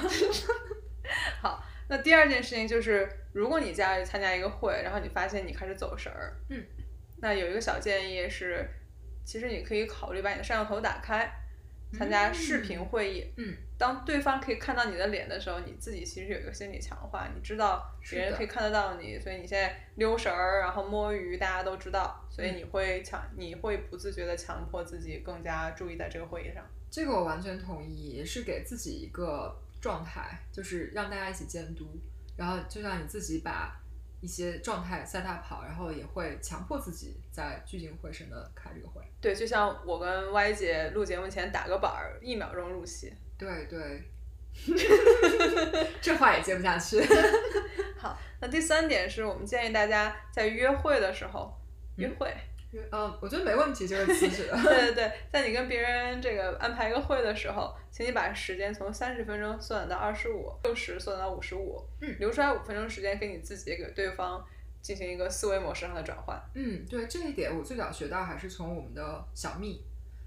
[1.41, 6.63] 好，那第二件事情就是，如果你加入参加一个会，然后你发现你开始走神儿，嗯，
[7.21, 8.69] 那有一个小建议是，
[9.25, 11.31] 其实你可以考虑把你的摄像头打开。
[11.91, 26.63] 参加视频会议，嗯，当对方可以看到你的脸的时候，你自己其实有一个心理强化，你知道别人可以看得到你，所以你现在溜神儿，然后摸鱼，大家都知道，所以你会强，你会不自觉的强迫自己更加注意在这个会议上。
[26.91, 31.85] 这个我完全同意，也是给自己一个状态，就是让大家一起监督，
[32.37, 33.79] 然后就让你自己把
[34.21, 39.01] 一些状态赛道跑，然后也会强迫自己在聚精会神的开这个会。
[39.21, 43.13] 对，就像我跟 Y 姐录节目前打个板儿，一秒钟入戏。
[43.37, 44.03] 对对，
[46.01, 47.01] 这话也接不下去。
[47.97, 51.57] 好，那第三点是我们建议大家在约会的时候，
[51.95, 52.29] 约会。
[52.29, 52.48] 嗯，
[53.19, 54.53] 我觉得没问题，这个词指的。
[54.61, 64.45] 对对对，在你跟别人这个安排一个会的时候，请你把时间从三十分钟缩短到二十五，六十缩短到五十五，嗯，留出来五分钟时间给你自己给对方
[64.83, 66.39] 进行一个思维模式上的转换。
[66.53, 69.83] 嗯，对这一点，我最早学到还是从我们的小蜜，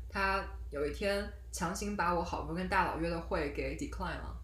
[0.08, 4.36] 他有一天强行把我好不容易跟大佬约的会给 decline 了，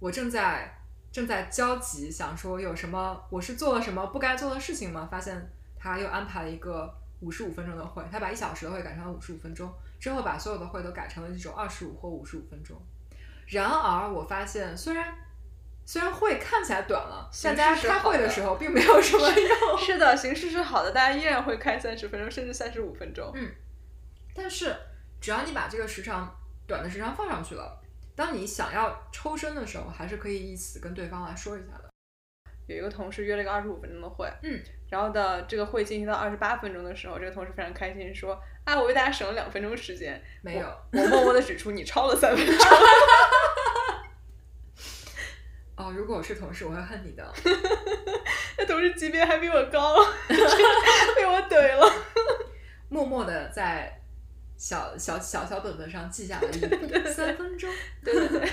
[0.00, 0.76] 我正在
[1.12, 5.08] 正在焦急想说有什么我是做了什么不该做的事情吗？
[5.08, 6.92] 发现他又安排了一个。
[7.20, 12.76] 五十五分钟的会，他把一小时的会改成了五十五分钟，之后把所有的会都改成了这种二十五或五十五分钟。
[13.46, 15.14] 然而，我发现虽然
[15.84, 19.78] 虽然会看起来短了，但大家开会的时候并没有什么用。
[19.78, 23.30] 是的，形式是好的，大家依然会开三十分钟，甚至三十五分钟。
[23.34, 23.50] 嗯，
[24.34, 24.76] 但是
[25.20, 27.80] 只要你把这个时长短的时长放上去了，
[28.14, 31.85] 当你想要抽身的时候，还是可以以此跟对方来说一下的。
[32.66, 42.56] 有一个同事约了一个二十五分钟的会，嗯，然后的这个会进行到二十八分钟的时候，这个同事非常开心说：“啊，我为大家省了两分钟时间。”没有，我默默的指出你超了三分钟。
[45.76, 47.32] 哦，如果我是同事，我会恨你的。
[48.58, 49.94] 那同事级别还比我高，
[51.14, 51.92] 被我怼了。
[52.88, 54.00] 默默的在
[54.56, 56.60] 小小小小本本上记下了一
[57.12, 57.70] 三分钟。
[58.02, 58.50] 对对对。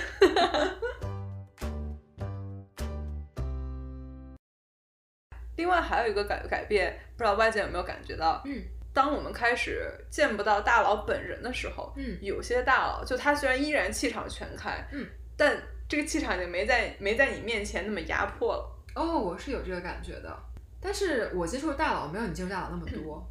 [5.56, 8.42] 另外还有一个改改变，不知道外界有没有感觉到？
[8.46, 8.64] 嗯，
[8.94, 15.56] 当我们开始见不到大佬本人的时候，嗯，有些大佬就他虽然依然气场全开，嗯，但
[15.88, 18.70] 这个气场已经没在没在你面前那么压迫了。
[18.96, 20.36] 哦，我是有这个感觉的，
[20.80, 23.28] 但是我接触的大佬没有你接触大佬那么多，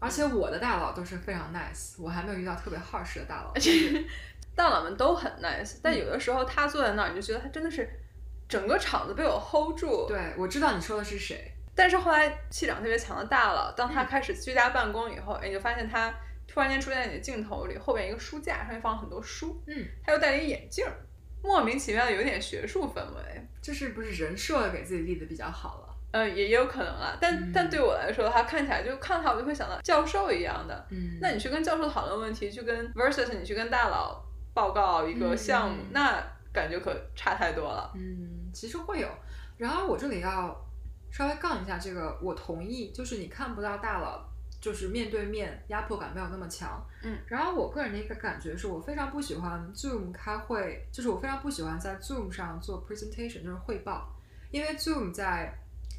[0.00, 3.52] 而且我的大佬都是非常 nice，我还没有遇到特别 harsh 的大佬。
[4.56, 7.88] 大佬们都很 nice，但有的时候他坐在那儿，你就觉得他真的是
[8.48, 10.06] 整个场子被我 hold 住。
[10.06, 11.50] 对，我知道你说的是谁。
[11.76, 16.14] 但是后来气场特别强的大佬，当他开始居家办公以后，哎，你就发现他
[16.46, 20.86] 突然间出现在你的镜头里，后边一个书架上面放了很多书，嗯，他又戴了一眼镜，
[21.42, 25.96] 莫名其妙的有点学术氛围，这是不是人设给自己立的比较好了？
[26.12, 39.08] 嗯，也也有可能啊，但但对我来说，他看起来就看他我就会想到教授一样的，嗯，那你去跟教授讨论问题，去跟 versus 你去跟大佬报告一个项目，那感觉可差太多了，嗯，其实会有，
[39.56, 40.63] 然后我这里要。
[41.14, 44.20] 稍微杠一下这个，我同意，就是你看不到大佬，
[44.60, 46.84] 就是面对面压迫感没有那么强。
[47.04, 54.12] 嗯，然后我个人的一个感觉是我非常不喜欢 Zoom 开会，就是我非常不喜欢在 Zoom 上做 presentation，就是汇报，
[54.50, 55.56] 因为 Zoom 在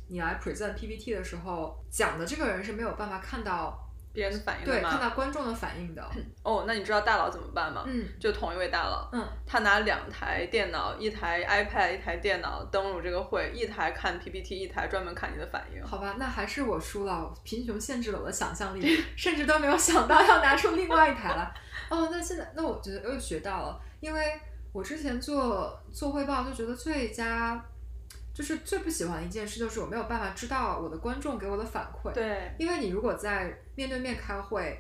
[0.10, 3.85] 你来 present PPT 的时候，讲的这个人是没有办法看到。
[4.16, 6.02] 别人的反应对，看到观众的反应的。
[6.42, 7.84] 哦，那你知道大佬怎么办吗？
[7.86, 15.86] 嗯，就同一位大佬，嗯，他拿两台电脑，一台 iPad，一台电脑登录这个会，一台看 PPT，一台专门看你的反应。
[15.86, 21.54] 好吧，那还是我输了，贫穷限制了我的想象力， 甚至都没有想到要拿出另外一台来。
[21.92, 24.40] 哦，那现在，那我觉得又学到了，因为
[24.72, 27.64] 我之前做做汇报就觉得最佳。
[28.36, 32.12] 就是最不喜欢的一件事，就是我没有办法知道我的观众给我的反馈。
[32.12, 34.78] 对，因为你如果在面对面开会，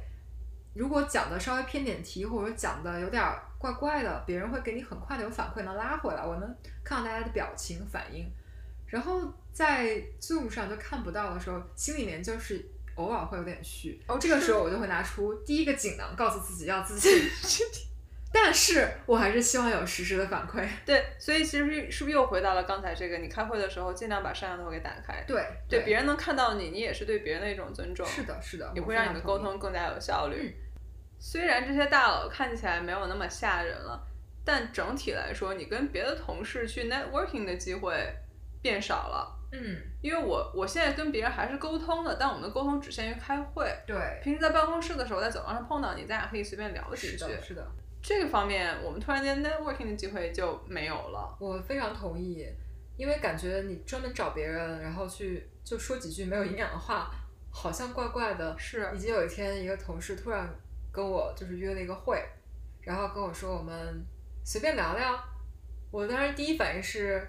[0.74, 3.24] 如果讲的稍微偏点题，或者讲的有点
[3.58, 8.30] 怪怪的，别人会给你很快的有反馈，能拉回来，我能看到大家的表情反应。
[8.88, 9.22] 然后
[9.54, 13.98] 在 Zoom 上就看不到的时候，心里面就是偶尔会有点虚。
[14.08, 17.10] 哦，这个时候我就会拿出第一个锦囊，告诉自己要自信。
[18.38, 20.68] 但是我还是希望有实时的反馈。
[20.86, 23.18] 对，所以其实是不是又回到了刚才这个？
[23.20, 25.24] 你开会的时候尽量把摄像头给打开。
[25.26, 28.06] 对，对，别人能看到你，你也是对别人的一种尊重。
[28.06, 30.36] 是的，是的，也会让你的沟通更加有效率。
[30.36, 30.54] 嗯，
[31.18, 34.06] 虽然这些大佬看起来没有那么吓人了，
[34.44, 38.14] 但整体来说，你跟别的同事去 networking 的机会
[38.62, 39.34] 变少了。
[39.54, 43.74] 嗯，因为我我现在跟别人还是沟通的，但我们的沟通只限于开会。
[43.88, 47.26] 对，平时在办公室的时候，在走廊上碰到你，咱俩可以随便聊几句。
[47.42, 47.66] 是的。
[48.08, 51.36] 这个方面，我们突然间 networking 的机会就没有了。
[51.40, 52.48] 我非常同意，
[52.98, 57.10] 因为感觉你专门找别人，然后去就说几句没有营养的话，
[57.50, 58.56] 好像怪怪的。
[58.60, 58.88] 是。
[58.94, 60.48] 以及有一天，一个同事突然
[60.92, 62.24] 跟我就是约了一个会，
[62.82, 64.06] 然后跟我说我们
[64.44, 65.20] 随便聊聊。
[65.90, 67.28] 我当时第一反应是，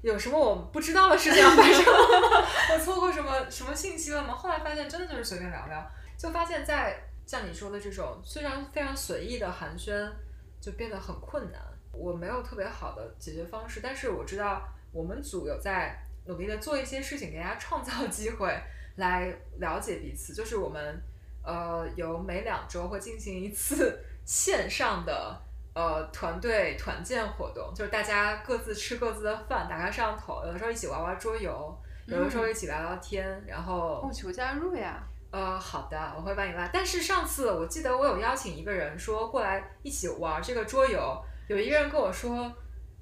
[0.00, 2.48] 有什么我不知道的事情要发生吗？
[2.72, 4.32] 我错过什么什么信息了吗？
[4.32, 6.98] 后来发现真的就是随便聊聊，就发现在。
[7.28, 10.10] 像你说的这种，虽然非常随意的寒暄，
[10.58, 11.60] 就变得很困难。
[11.92, 18.58] 我没有特别好的解决方式，但是我知道我们组有在努力的做一些事情，给大家创造机会
[18.96, 20.32] 来了解彼此。
[20.32, 20.98] 就是我们
[21.44, 25.38] 呃有每两周会进行一次线上的
[25.74, 35.06] 呃团队团建活动，就是大家各自吃各自的饭，打开摄像头，有的时候一起玩玩桌游，有的时候一起聊聊天，然后哦，求加入呀！
[35.30, 36.68] 呃，好的，我会帮你拉。
[36.72, 42.50] 但是上次我记得我有邀请一个人说过来一起玩这个桌游，有一个人跟我说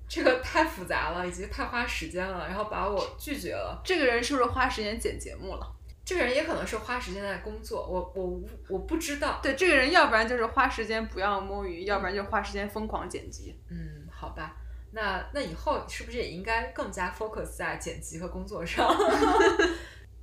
[0.09, 3.81] 这个太复杂了，以及太花时间了，然后把我拒绝了。
[3.85, 5.73] 这个人是不是花时间剪节目了？
[6.05, 9.41] 这个人也可能是花时间在工作，我我我不知道。
[9.43, 13.57] 对，这个人要不然就是花时间不要摸鱼，要不然就花时间疯狂剪辑。
[13.69, 14.57] 嗯，好吧，
[14.93, 18.89] 那那以后是不是也应该更加 focus 在剪辑和工作上？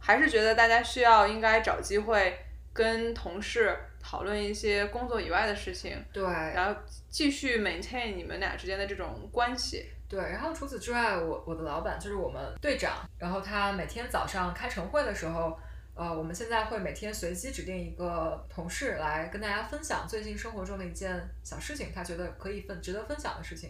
[0.06, 2.38] 还是觉得大家需要应该找机会
[2.74, 6.78] 跟同事讨论一些工作以外的事情，对，然后
[7.10, 9.90] 继续 maintain 你们俩之间的这种关系。
[10.10, 15.58] 对，然后除此之外，我我的老板就是我们队长，然后他每天早上开晨会的时候，
[15.96, 23.70] 呃，我们现在会每天随机指定一个同事来跟大家分享最近生活中的一件小事情，他觉得可以分值得分享的事情。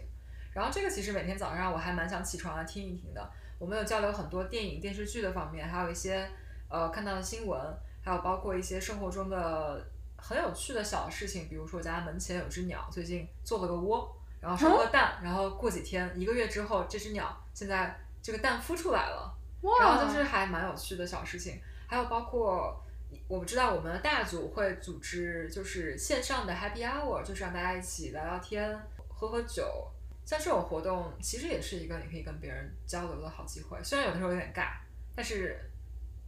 [0.55, 3.31] 然后这个其实每天早上我还蛮想起床来听一听的。
[3.63, 6.29] 我们有交流很多电影、电视剧的方面，还有一些
[6.67, 7.57] 呃看到的新闻，
[8.03, 9.81] 还有包括一些生活中的
[10.17, 19.33] 很有趣的小事情，比如说我家门前有只鸟，最近做了个窝，然后生了个蛋，然后过几天一个月之后，这只鸟现在这个蛋孵出来了，
[19.79, 22.83] 然后就是还蛮有趣的小事情，还有包括
[23.29, 29.89] 我们知道我们的大组会组织就是线上的 Happy Hour，就是让大家一起聊聊天、喝喝酒。
[30.25, 33.77] 像这种活动，其实也是一个你可以跟别人交流的好机会。
[33.83, 34.69] 虽然有的时候有点尬，
[35.13, 35.59] 但是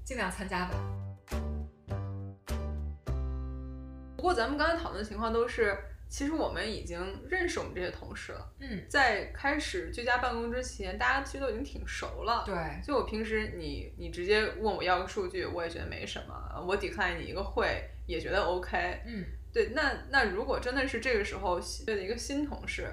[0.04, 0.76] 尽量参加吧。
[4.18, 5.78] 不过咱们刚才讨论的情况都是，
[6.10, 8.54] 其实我们已经认识我们这些同事了。
[8.60, 12.44] 嗯，在开始居家办公之前，大家其实都已经挺熟了。
[12.46, 12.56] 对，
[12.86, 16.66] 就我平时你你直接问我要个数据，我也觉得没什么。
[16.68, 19.02] 我抵抗你一个会也觉得 OK。
[19.06, 22.92] 嗯，对，那那如果真的是这个时候对的一个新同事。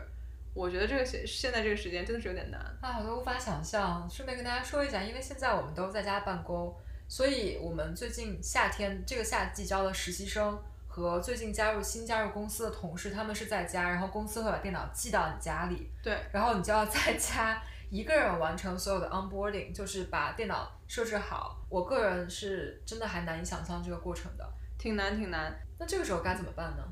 [0.54, 4.08] 我觉得这个现现在这个时间真的是有点难啊，我都无法想象。
[4.10, 6.74] 顺便跟大家说一下，因为现在我们都在家办公，
[7.08, 21.64] 所以我们最近夏天这个夏季招的实习生和最近加入新加入公司的同事，他们是在家，然后公司会把电脑寄到你家里，对，然后你就要在家一个人完成所有的 onboarding，就是把电脑设置好。
[21.70, 24.46] 我个人是真的还难以想象这个过程的，
[24.78, 25.58] 挺难挺难。
[25.78, 26.84] 那这个时候该怎么办呢？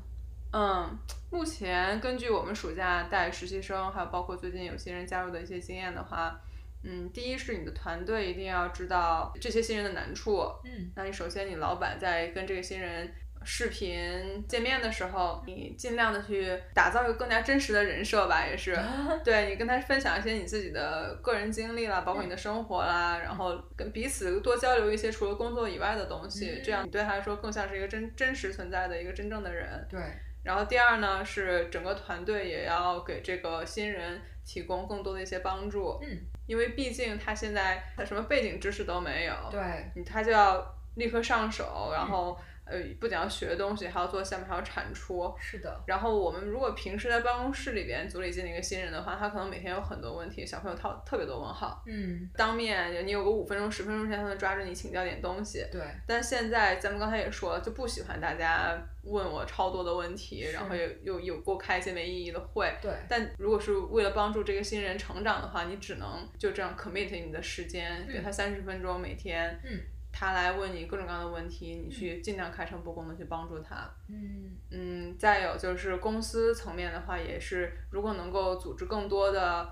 [0.53, 0.97] 嗯，
[1.29, 6.39] 目前根据我们暑假带实习生，还有包括最近有新人加入的一些经验的话，
[6.83, 10.41] 嗯，第一是你的团队一定要知道这些新人的难处。
[10.65, 13.09] 嗯，那你首先你老板在跟这个新人
[13.45, 18.77] 视频见面的时候，你尽量的去打造一个更加真实的人设吧，也是，
[19.23, 29.87] 对你跟他分享一些你自己的个人经历啦，包括你的生活啦，然后跟彼此多交流一些除了工作以外的东西，这样你对他来说更像是一个真真实存在的一个真正的人。
[29.89, 29.99] 对。
[30.43, 42.37] 然后第二呢，是整个团队也要给这个新人提供更多的一些帮助，嗯，因为毕竟他现在他什么背景知识都没有，对，他就要立刻上手，然后。
[42.71, 45.33] 呃，不仅要学东西，还要做项目，还要产出。
[45.37, 45.83] 是的。
[45.85, 51.83] 然后我们如果平时在办公室里边组里进一个新人的话，他可能每天有很多问题，小朋友套特别多问号。
[51.85, 52.29] 嗯。
[52.35, 55.65] 当面你有个五分钟、十分钟时间，他能抓着你请教点东西。
[55.71, 55.81] 对。
[56.07, 62.73] 但现在咱们刚才也说了，就不喜欢大家问我超多的问题，然后又又又给我开一些没意义的会。
[62.81, 62.91] 对。
[63.09, 69.59] 但如果是为了帮助这个新人成长的话，你只能就这样 commit 你的时间，给他三十分钟每天。
[69.65, 69.79] 嗯。
[70.11, 73.89] 他来问你各种各样的问题，你去尽量开诚布公的去帮助他。
[74.09, 79.71] 嗯嗯，再有就是公司层面的话，也是如果能够组织更多的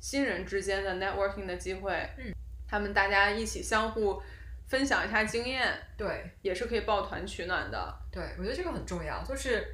[0.00, 2.34] 新人之间的 networking 的机会，嗯，
[2.66, 4.20] 他们大家一起相互
[4.66, 7.94] 分享一下经验，对，也是可以抱团取暖的。
[8.10, 9.22] 对，我觉得这个很重要。
[9.22, 9.64] 就是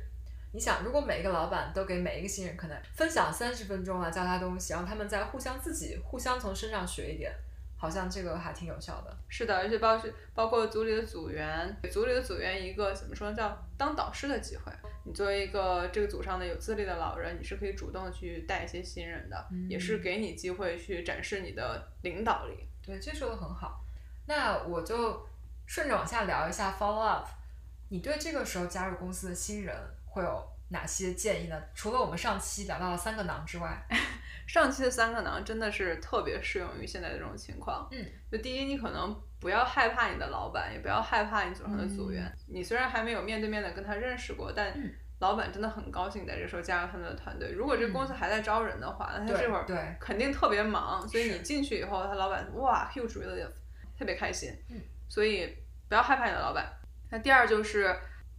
[0.52, 7.32] 你想，如果每一个老板都给每一个新人可能分享三十分钟啊教他东西，然后他们再互相自己互相从身上学一点。
[7.80, 14.70] 好像这个还挺有效的，是的，而且包括包括组里的组员，给组里的组员一个怎么说叫当导师的机会。
[15.06, 22.68] 你作为一个这个组上的有资历的老人，你是可以主动去带一些新人的，也是给你机会去展示你的领导力。
[22.84, 23.82] 对，这说的很好。
[24.26, 25.26] 那我就
[25.64, 27.26] 顺着往下聊一下 follow up。
[27.88, 29.74] 你对这个时候加入公司的新人
[30.04, 31.58] 会有哪些建议呢？
[31.74, 33.82] 除了我们上期聊到的三个囊之外。
[34.52, 37.86] 上期的三个呢真的是特别适用于现在的这种情况。
[37.92, 42.36] 嗯，就第一，你可能不要害怕你的老板，也不要害怕你组上的组员。
[42.48, 44.74] 你虽然还没有面对面的跟他认识过，但
[45.20, 47.52] 老板真的很高兴在这时候加入他们的团队。
[47.52, 53.52] 如果这公司还在招人的话，那他这会儿肯定特别忙，所以你进去以后，他老板哇 huge relief，
[53.96, 54.50] 特别开心。
[54.68, 55.56] 嗯，所以
[55.88, 56.68] 不要害怕你的老板。
[57.08, 57.96] 那第二就是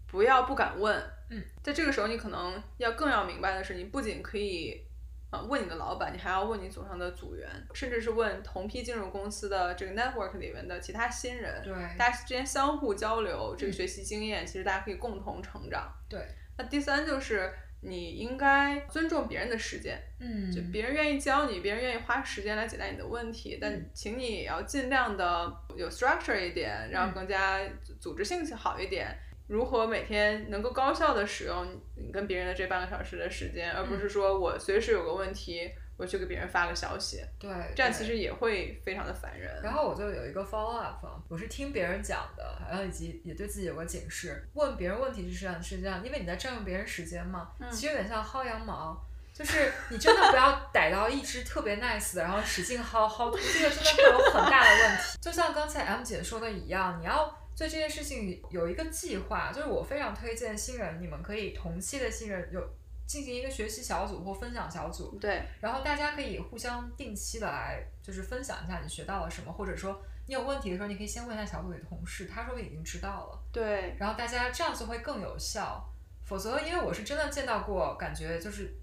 [0.08, 1.02] 不要不敢问。
[1.30, 4.86] 嗯，在这个时候，你可能要更要明白的是，你不仅可以。
[5.32, 15.90] 呃，问你的老板，你还要问你组上的组员，甚至是问同批进入公司的这个 network 里面的其他新人，对大家之间相互交流，这个嗯学习经验，其实大家可以共同成长。
[16.10, 16.20] 对，
[16.58, 27.58] 那第三就是你应该尊重别人的时间，嗯，就别人愿意教你，别人愿意花时间来解答你的问题，但嗯请你也要尽量的有 structure 一点，然后嗯更加
[28.02, 29.18] 组织性好一点。
[29.52, 39.62] 如何每天能够高效的使用你跟别人的这半个小时的时间，而不嗯是说我随时有个问题，我去给别人发个消息，对，这样其实也会非常的烦人。
[39.62, 44.48] 然后我就有一个 follow up，啊我是听别人讲的，然后以及也对自己有个警示。
[44.54, 49.06] 问别人问题是这样，是这样，因为你在占用别人时间嘛，嗯其实有点像薅羊毛。
[49.34, 55.18] 就是你真的不要逮到一只特别 nice 的，然后使劲薅薅秃，这个真的会有很大的问题。
[55.22, 59.52] 就像刚才 M 姐说的一样，你要对这件事情有一个计划。
[59.52, 62.62] 就是我非常推荐新人，你们可以同期的新人有
[63.06, 75.88] 进行一个学习小组或分享小组，对，然后大家可以互相定期的来，就是分享一下你学到了什么，或者说你有问题的时候，你可以先问一下小组里的同事，他说不定已经知道了，对，然后大家这样子会更有效。
[76.24, 78.74] 否则，因为我是真的见到过，感觉就是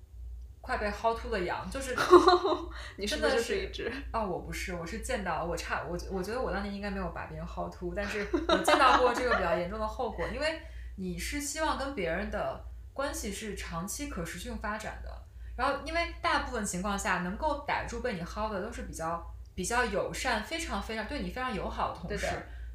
[0.69, 1.97] 快被薅秃的羊，就是
[2.97, 3.91] 你真的就是一只？
[4.13, 10.61] 哦，我不是，我是见到我差我我觉得我当年应该没有把别人薅秃，但是我见到过这个比较严重的后果，因为
[10.97, 12.63] 你是希望跟别人的
[12.93, 15.11] 关系是长期可持续发展的，
[15.57, 22.27] 然后因为大部分情况下能够逮住被你薅的都是比较比较友善、非常非常对你非常友好的同事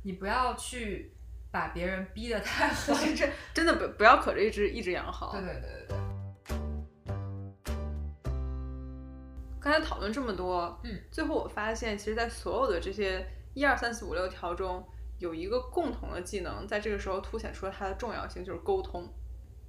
[0.01, 1.13] 你不要去
[1.51, 3.15] 把别人逼得太狠。
[3.15, 5.31] 这 真的不不要可着一只一只羊薅。
[5.31, 5.97] 对对对对对，
[9.63, 14.85] 刚才讨论这么多，嗯，最后我发现，其实，在所有的这些一二三四五六条中，
[15.19, 19.07] 有一个共同的技能，在这个时候凸显出了它的重要性，就是沟通。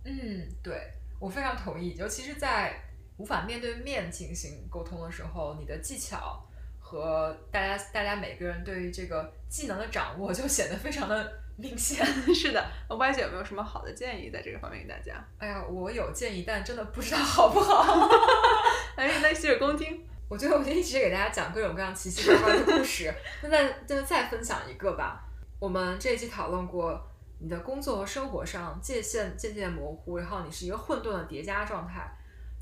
[0.05, 0.91] 嗯，对
[1.21, 2.75] 我非常同意，尤其是在
[3.19, 6.45] 无法面对面进行沟通的时候，你的技巧
[6.81, 12.05] 和大家大家每个人对于这个技能的掌握就显得非常的明显。
[12.35, 15.25] 是的，那 Y 姐有没有什么好的建议在这个方面给大家？
[15.39, 18.09] 哎呀，我有建议，但真的不知道好不好。
[18.97, 20.05] 来，来洗耳恭听。
[20.27, 25.23] 我觉得我就一直给大家讲各种各样奇奇怪怪的故事，那再就再分享一个吧。
[25.61, 26.99] 我们这一期讨论过，
[27.39, 32.11] 你的工作和生活上界限渐渐模糊，然后你是一个混沌的叠加状态。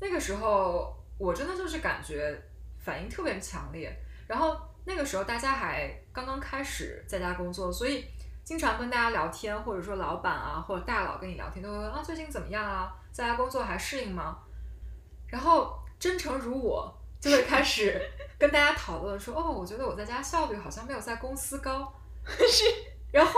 [0.01, 2.37] 那个时候，我真的就是感觉
[2.83, 3.95] 反应特别强烈。
[4.27, 8.05] 然后那个时候大家还刚刚开始在家工作，所以
[8.43, 14.37] 经常跟大家聊天，或者说老板啊或者大佬跟你聊天，都会问啊最近怎么样啊，在家工作还适应吗？
[15.27, 18.01] 然后真诚如我，就会开始
[18.37, 21.91] 跟大家讨论说， 哦，我觉得我在家效率好像没有在公司高，
[22.27, 22.65] 是，
[23.11, 23.31] 然后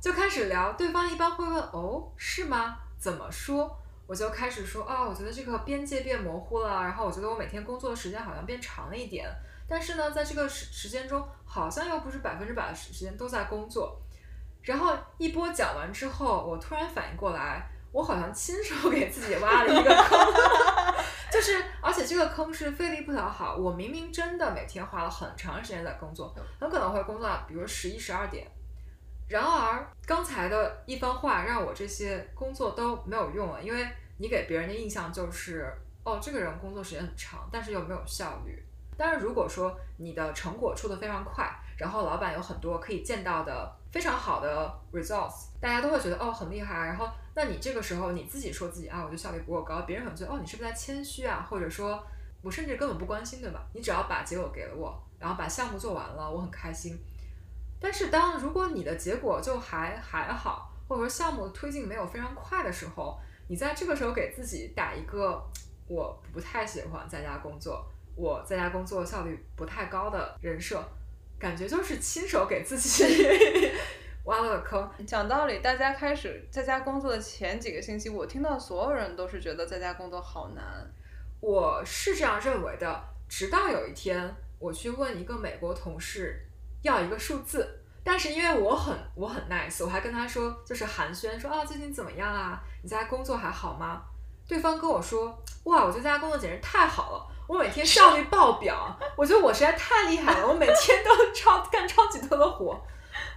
[0.00, 2.78] 就开始聊，对方一般会问，哦，是吗？
[2.96, 3.76] 怎么说？
[4.06, 9.28] 我就开始说，啊、我觉得这个边界变模糊了，然后我觉得我每天工作的时间好像变长了一点，
[9.66, 14.00] 但是呢，在这个时时间中，好像又不是百分之百的时时间都在工作。
[14.64, 17.62] 然后一波讲完之后，我突然反应过来，
[17.92, 20.18] 我好像亲手给自己挖了一个坑，
[21.30, 23.56] 就是而且这个坑是费力不讨好。
[23.56, 28.50] 我明明真的每天花了很长时间在工作，很可能会工作到比如十一、十二点。
[29.28, 33.86] 然而刚才的一番话让我这些工作都没有用了，因为
[34.18, 35.70] 你给别人的印象就是，
[36.04, 38.62] 哦，这个人工作时间很长，但是又没有效率。
[38.96, 46.74] 但是，如果说你的成果出得非常快，然后老板有很多可以见到的非常好的 results，大家都会觉得哦很厉害。
[46.84, 52.04] 然后，那你这个时候你自己说自己啊，我就效率不够高，别人可能觉得哦你是不是在谦虚啊，或者说
[52.42, 53.64] 我甚至根本不关心，对吧？
[53.72, 56.98] 你只要把结果给了我，然后把项目做完了，我很开心。
[57.78, 63.16] 但是当如果你的结果就还还好，或者说项目推进没有非常快的时候，
[63.46, 65.40] 你在这个时候给自己打一个
[65.86, 67.86] 我不太喜欢在家工作。
[68.16, 70.82] 我在家工作效率不太高的人设，
[71.38, 73.04] 感觉就是亲手给自己
[74.24, 74.90] 挖了个坑。
[75.06, 80.64] 讲道理，大家开始在家工作的前几个星期，我听到所有人都是觉得在家工作好难。
[81.40, 86.46] 我是这样认为的，直到有一天我去问一个美国同事
[86.80, 92.62] 要一个数字，但是因为我很我很 nice，我还跟他说就是寒暄说啊最近怎么样啊？
[92.82, 94.02] 你在家工作还好吗？
[94.48, 97.33] 对方跟我说哇，我觉得在家工作简直太好了。
[97.46, 102.80] 我每天效率爆表，我觉得我实在太厉害了， 我每天都超干超级多的活。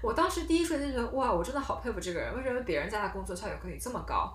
[0.02, 4.32] 我当时第一瞬间觉得哇，我真的好佩服这个人，为什么别人在的工作效率可以这么高？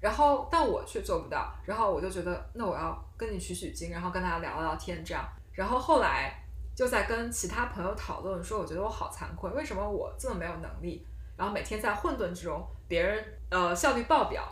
[0.00, 6.34] 然后但我却做不到，然后我就觉得那我要跟你取取经，然后跟大家聊聊天这样，然后后来
[6.76, 11.06] 就在跟其他朋友讨论说，我觉得我好惭愧，为什么我这么没有能力，
[11.38, 14.42] 然后每天在混沌之中，别人呃效率爆表，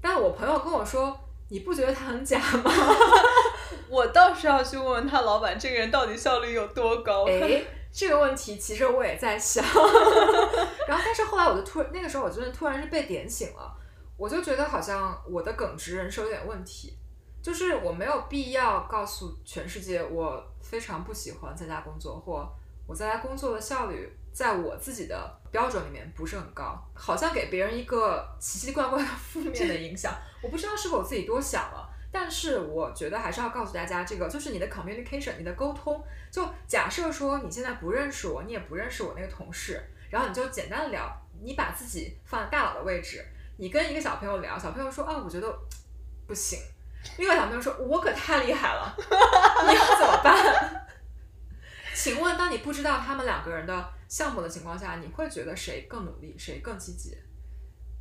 [0.00, 1.16] 但我朋友跟我说，
[1.50, 2.72] 你不觉得他很假吗？
[3.88, 7.24] 我倒是要去问问他老板，这个人到底效率有多高？
[7.26, 7.62] 哎，
[7.92, 9.64] 这个问题其实我也在想，
[10.88, 13.72] 然后但是后来我就突然那个时候我真的突然是被点醒了，
[14.16, 16.96] 我就觉得好像我的耿直人设有点问题，
[17.42, 22.48] 就是我没有必要告诉全世界我非常不喜欢在家工作，或
[22.86, 30.12] 我在家工作的效率在我自己的标准里面不是很高，好像给别人一个奇奇怪怪的负面的影响，
[30.42, 31.88] 我不知道是否我自己多想了。
[32.14, 36.00] 但是我觉得还是要告诉大家，这个就是你的 communication，你的沟通。
[36.30, 41.10] 就假设说你现在不认识我，你也不认识我那个同事，然后你就简单的聊，
[41.42, 45.58] 你把自己放在大佬的位置，你跟一个小朋友聊，小朋友说啊，我觉得
[46.28, 46.60] 不行。
[47.18, 48.96] 另外小朋友说，我可太厉害了，
[49.66, 50.86] 你要怎么办？
[51.92, 57.18] 请问，当你不知道他们两个人的项目的情况下，你会觉得谁更努力，谁更积极？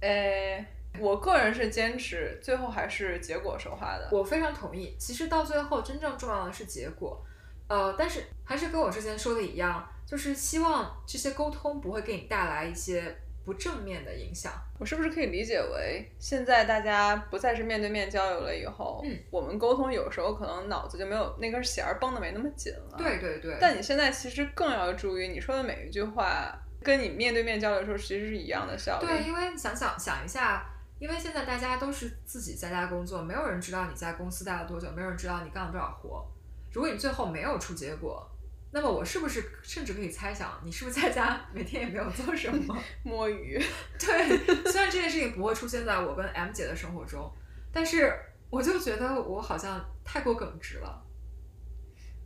[0.01, 0.63] 诶。
[0.99, 4.07] 我个人是坚持，最后还是结果说话的。
[4.11, 4.95] 我非常同意。
[4.99, 7.23] 其实到最后，真正重要的是结果。
[7.67, 14.51] 呃，但是还是跟我之前说的一样，就是希望这些沟通不会给你带来一些不正面的影响。
[14.79, 22.97] 我是不是可以理解为，现在大家不再是面对面交流了以后，嗯，我们沟通有时候可能脑子就没有那根弦儿绷得没那么紧了。
[22.97, 23.57] 对对对。
[23.59, 29.07] 但你现在其实更要注意，你说的每一句话，跟你面对面交流的时候其实是一样的效率。
[29.07, 30.69] 对，因为想想想一下。
[31.03, 36.25] 因为现在大家都是自己在家工作，没有人知道你在公司待了多久，没有人知道你干了多少活。
[36.71, 38.25] 如果你最后没有出结果，
[38.71, 43.61] 那么我是不是甚至可以猜想，你是不是在家每天也没有做什么 摸鱼？
[43.99, 44.37] 对，
[44.71, 47.29] 虽然这件事情不会出现在我跟 M 姐的生活中，
[47.69, 48.17] 但是
[48.49, 51.03] 我就觉得我好像太过耿直了。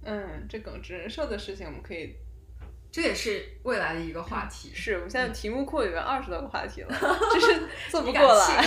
[0.04, 2.16] 嗯，这耿直人设的事情，我们可以。
[2.98, 4.72] 这也是未来的一个话题。
[4.74, 6.90] 是我们现在题目库里面二十多个话题了，
[7.32, 8.66] 就是做不过来。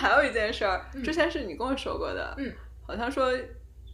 [0.00, 2.50] 还有一件事儿，之前是你跟我说过的，嗯，
[2.86, 3.30] 好像说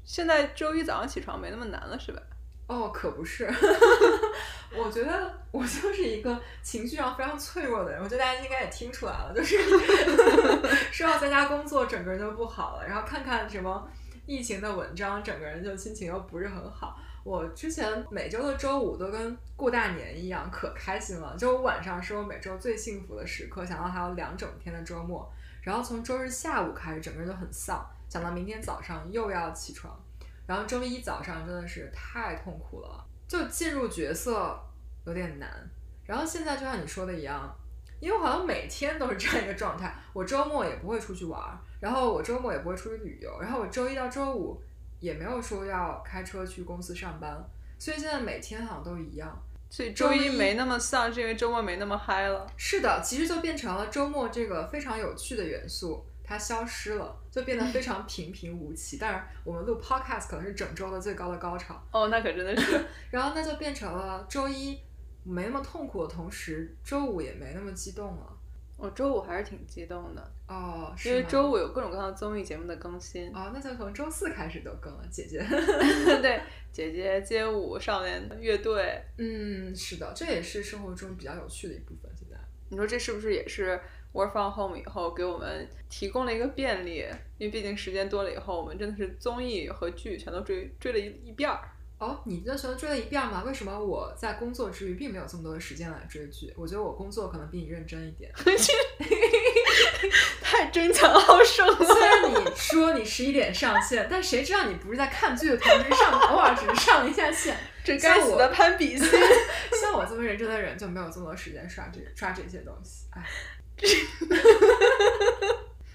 [0.04, 2.22] 现在周一早上起床没那么难了，是吧？
[2.68, 3.52] 哦，可不是。
[4.78, 9.58] 我觉得我就是一个情绪上非常脆弱的人，我觉得大家应该也听出来了，就是
[10.92, 12.86] 说要在家工作，整个人就不好了。
[12.86, 13.88] 然后看看什么。
[14.26, 16.98] 疫情的文章，整个人就心情又不是很好。
[17.24, 21.36] 我之前每周的周五都跟过大年一样，可开心了。
[21.36, 25.30] 周五晚上是我每周最幸福的时刻，想到还有两整天的周末。
[25.62, 29.96] 然后从周日下午开始，整个人就很丧，想到明天早上又要起床。
[30.46, 34.58] 然后周一早上真的是太痛苦了，就进入角色
[35.06, 35.48] 有点难。
[36.04, 37.54] 然后现在就像你说的一样。
[38.00, 41.40] 因为我好像每天都是这样一个状态，我周末也不会出去玩，
[41.82, 44.62] 然后我周末也不会出去旅游，然后我周一到周五
[45.00, 47.44] 也没有说要开车去公司上班，
[47.76, 49.36] 所以现在每天好像都一样。
[49.68, 52.46] 所以周一没那么丧，是因为周末没那么嗨了。
[52.56, 58.96] 是的，其实就变成了周末这个非常有趣的元素，它消失了，就变得非常平平无奇。
[58.96, 61.82] 当然，我们录 podcast 可能是整周的最高的高潮。
[61.90, 62.80] 哦，那可真的是。
[63.10, 64.78] 然后那就变成了周一。
[65.24, 68.31] 没那么痛苦的同时，周五也没那么激动了。
[68.76, 73.28] 我周五还是挺激动的哦，因为周五有各种各样的综艺节目的更新。
[73.32, 75.38] 哦，那就从周四开始都更了，姐姐。
[76.20, 76.40] 对，
[76.72, 79.00] 姐姐街舞少年乐队。
[79.18, 82.10] 嗯，是的，这也是生活中比较有趣的一部分。
[82.16, 82.36] 现在，
[82.70, 83.80] 你说这是不是也是
[84.12, 87.06] work from home 以后给我们提供了一个便利？
[87.38, 91.60] 因为毕竟时间多了以后，我们真的是综艺和剧全都追追了一一遍儿。
[92.02, 93.44] 哦，你这全都追了一遍吗？
[93.46, 96.52] 为什么我在工作之余并没有这么多的时间来追剧？
[96.56, 98.32] 我觉得我工作可能比你认真一点。
[100.42, 101.76] 太争强好胜了。
[101.76, 107.56] 虽然你说你十一点上线，但谁知道你不是在看剧的同时上，偶尔只是上一下线。
[107.84, 109.08] 这该死的攀比心！
[109.80, 113.06] 像我这么认真的人就没有这么多时间刷这刷这些东西。
[113.10, 113.24] 哎，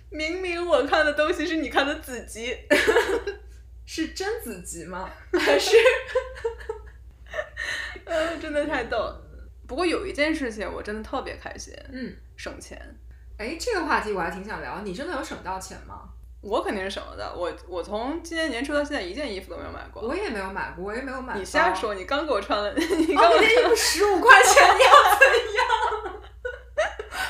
[0.09, 2.55] 明明我看的东西是你看的子集。
[3.87, 5.09] 是贞子集吗？
[5.33, 5.75] 还是？
[8.05, 9.23] 呃，真的太逗了。
[9.65, 12.79] 不过有一件事情我真的特别开心，嗯，省钱。
[13.37, 14.81] 哎，这个话题我还挺想聊。
[14.81, 16.09] 你真的有省到钱吗？
[16.41, 17.33] 我肯定是省了的。
[17.35, 20.03] 我我从今年年初到现在一件衣服都没有买过。
[20.03, 21.35] 我也没有买过，我也没有买。
[21.37, 21.95] 你瞎说！
[21.95, 25.67] 你刚给我穿了， 你刚我那件衣服十五块钱，你要怎样？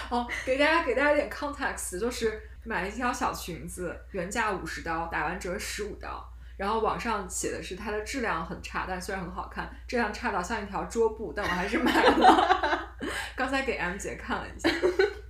[0.10, 6.34] 哦，给大家给大家一点 context，就是买了一条小裙子，原价五十刀，打完折十五刀。
[6.58, 12.98] 然后网上写的是它的质量很差，但虽然很好看，质量差到像一条桌布，但我还是买了。
[13.38, 14.68] 刚才给 M 姐看了一下，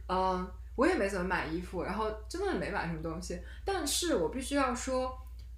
[0.07, 3.37] 嗯，我也没怎么买衣服，然后真的没买什么东西。
[3.65, 5.13] 但是我必须要说，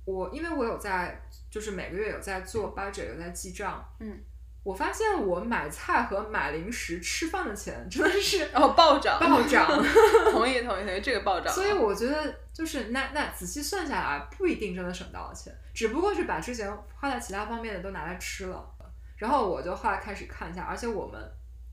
[0.06, 4.20] 我因为我有在，就是每个月有在做 budget，有在记账，嗯，
[4.64, 9.66] 我发现我买菜和买零食、吃饭的钱真的 是哦暴涨，暴涨。
[10.32, 11.52] 同意同意同意，这个暴涨。
[11.54, 18.76] 所以我觉得就是那那仔细算下来，不一定真的省到了钱，只不过是把之前花在其他方面的都拿来吃了。
[19.18, 21.20] 然后我就后来开始看一下，而且我们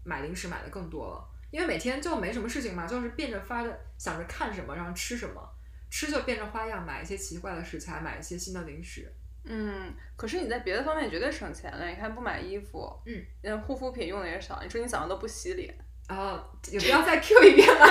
[0.04, 5.40] 买零食买的更多了，因为每天就没什么事情嘛，就是变着法的想着看什么，然后吃什么，
[5.90, 9.12] 吃就变着花样买一些奇怪的食材，买一些新的零食。
[9.48, 11.88] 嗯，可是你在别的方面绝对省钱了。
[11.88, 14.60] 你看不买衣服，嗯，嗯，护肤品用的也少。
[14.62, 15.72] 你说你早上都不洗脸，
[16.08, 17.86] 啊，也不要再 Q 一遍了。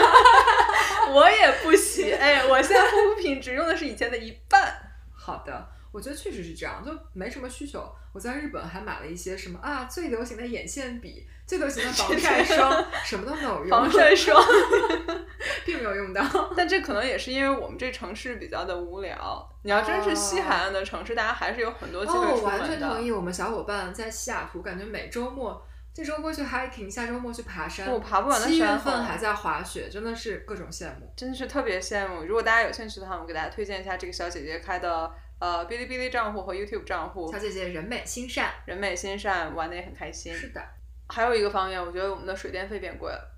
[1.13, 4.75] 我也不洗，哎，我现在护肤品只用的是以前的一半。
[5.13, 7.89] 好的，我觉得确实是这样，就没什么需求。
[8.13, 13.69] 我在日本还买了一些什么啊，最流行的眼线笔，最流行的防晒霜，什么都没有用。
[13.69, 14.41] 防晒霜
[15.67, 16.23] 并没有用到。
[16.55, 19.49] 但这可能也是因为我们这城市比较的无聊。
[19.63, 22.79] 你要真是西海岸的城市，大家还是有很多机会哦，我完全。
[22.79, 23.11] 同意。
[23.11, 31.11] 我们小伙伴在西雅图，感觉每周末，这周末去 hiking，下周末去爬山，我爬不完的七月份还在滑雪，真的是各种羡慕。
[31.17, 32.23] 真的是特别羡慕。
[32.23, 40.31] 如果大家有兴趣的话，我给大家推荐一下这个小姐姐开的呃哔哩哔哩账户和 YouTube 账户小，姐姐人美心善，人美心善，玩的也很开心。
[40.33, 40.61] 是的。
[41.07, 43.31] 还有一个方面，我觉得我们的水电费变贵了。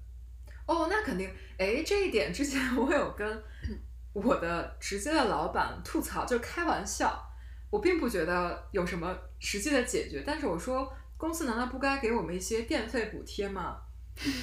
[0.66, 1.30] 哦，那肯定。
[1.58, 3.44] 哎，这一点之前我有跟
[4.14, 7.20] 我的直接的老板吐槽，就开玩笑，
[7.70, 13.78] 我并不觉得有什么实际的解决，但是我说公司难道不该给我们一些电费补贴吗？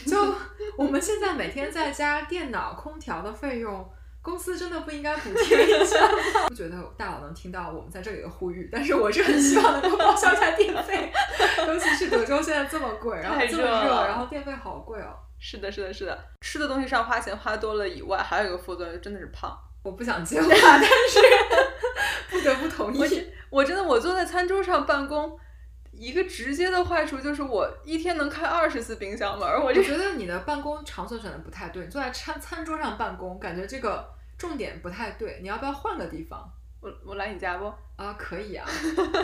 [0.06, 0.34] 就
[0.78, 3.90] 我们现在每天在家电脑、空调的费用。
[4.22, 6.18] 公司真的不应该补贴一下吗？
[6.48, 11.12] 不觉得大佬能听到我们在这里的呼吁，但是我是很希望能够报销一下电费，
[11.68, 15.14] 尤其是德州现在这么贵，然后太这么热，然后电费好贵哦。
[15.46, 19.54] 是的，是的，是的，吃的东西上花钱花多了以外，还有一个副作用，真的是胖。
[19.82, 21.20] 我不想接话，但是
[22.30, 23.30] 不得不同意。
[23.50, 25.38] 我真的我坐在餐桌上办公，
[25.92, 35.40] 一个直接的坏处就是我一天能开二十次冰箱门儿，我就觉得你的办公场所选的不太对，你坐在餐餐桌上办公，感觉这个重点不太对。
[35.42, 37.66] 你要不要换个地方我我来你家不？
[37.96, 38.14] 啊？
[38.18, 38.66] 可以啊。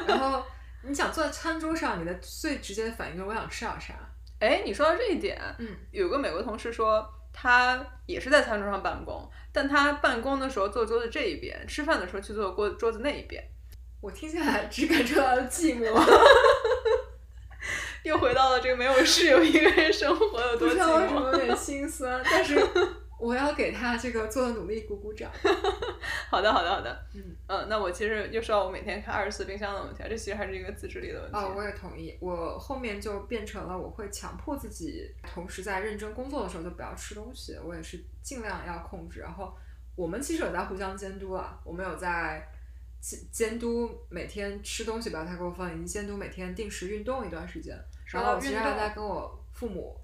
[0.07, 0.45] 然后
[0.83, 3.95] 你想坐在餐桌上，你的最直接的反应就是我想吃点啥。
[4.41, 13.43] 哎，你说到这一点，嗯，有个美国同事说，他也是在餐桌上办公，但他办公的时候坐桌子这一边，吃饭的时候去坐桌桌子那一边。
[14.01, 15.93] 我听下来只感受到了寂寞，
[18.03, 21.33] 又回到了这个没有室友一个人生活有不多寂知道为什么寞。
[21.33, 22.59] 有点心酸，但是
[23.21, 25.31] 我要给他这个做的努力鼓鼓掌。
[26.31, 27.07] 好的，好的，好的。
[27.15, 31.37] 嗯嗯，那我其实又说到我每天开二十四冰箱的问题，这其实还是一个自制力的问题。
[31.37, 32.17] 啊，我也同意。
[32.21, 39.21] 我后面就变成了我会强迫自己，同时在认真工作的时候就不要吃东西，我也是尽量要控制。
[39.21, 39.53] 然后
[39.97, 42.47] 我们其实有在互相监督啊，我们有在
[43.01, 47.77] 监监督每天吃东西不要太过分，以及监督每天定时运动一段时间。
[48.07, 50.01] 然后我其实还在跟我父母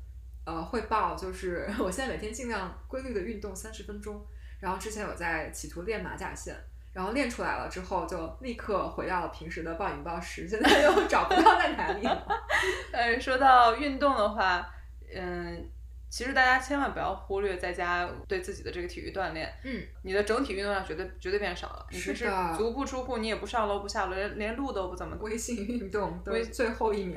[0.46, 4.26] 呃汇报，就是 我现在每天尽量规律的运动三十分钟。
[4.58, 6.56] 然后之前有在企图练马甲线，
[6.94, 12.26] 然后练出来了之后就立刻回到了平时的暴饮暴食，现在又找不到在哪里了。
[12.90, 14.66] 呃，说到运动的话，
[15.14, 15.70] 嗯，
[16.08, 19.52] 其实大家千万不要忽略在家对自己的这个体育锻炼。
[19.62, 21.86] 嗯，你的整体运动量绝对绝对变少了。
[21.90, 27.14] 你是平时足不出户，你也不上楼不下楼，连连路都不怎么微信运动都微是最后一名。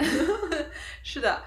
[1.01, 1.41] 是的，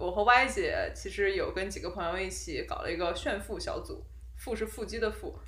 [0.00, 4.02] 我和 Y 姐其实有跟几个朋友一起搞了一个炫富小组，
[4.38, 5.38] 富是腹肌的富，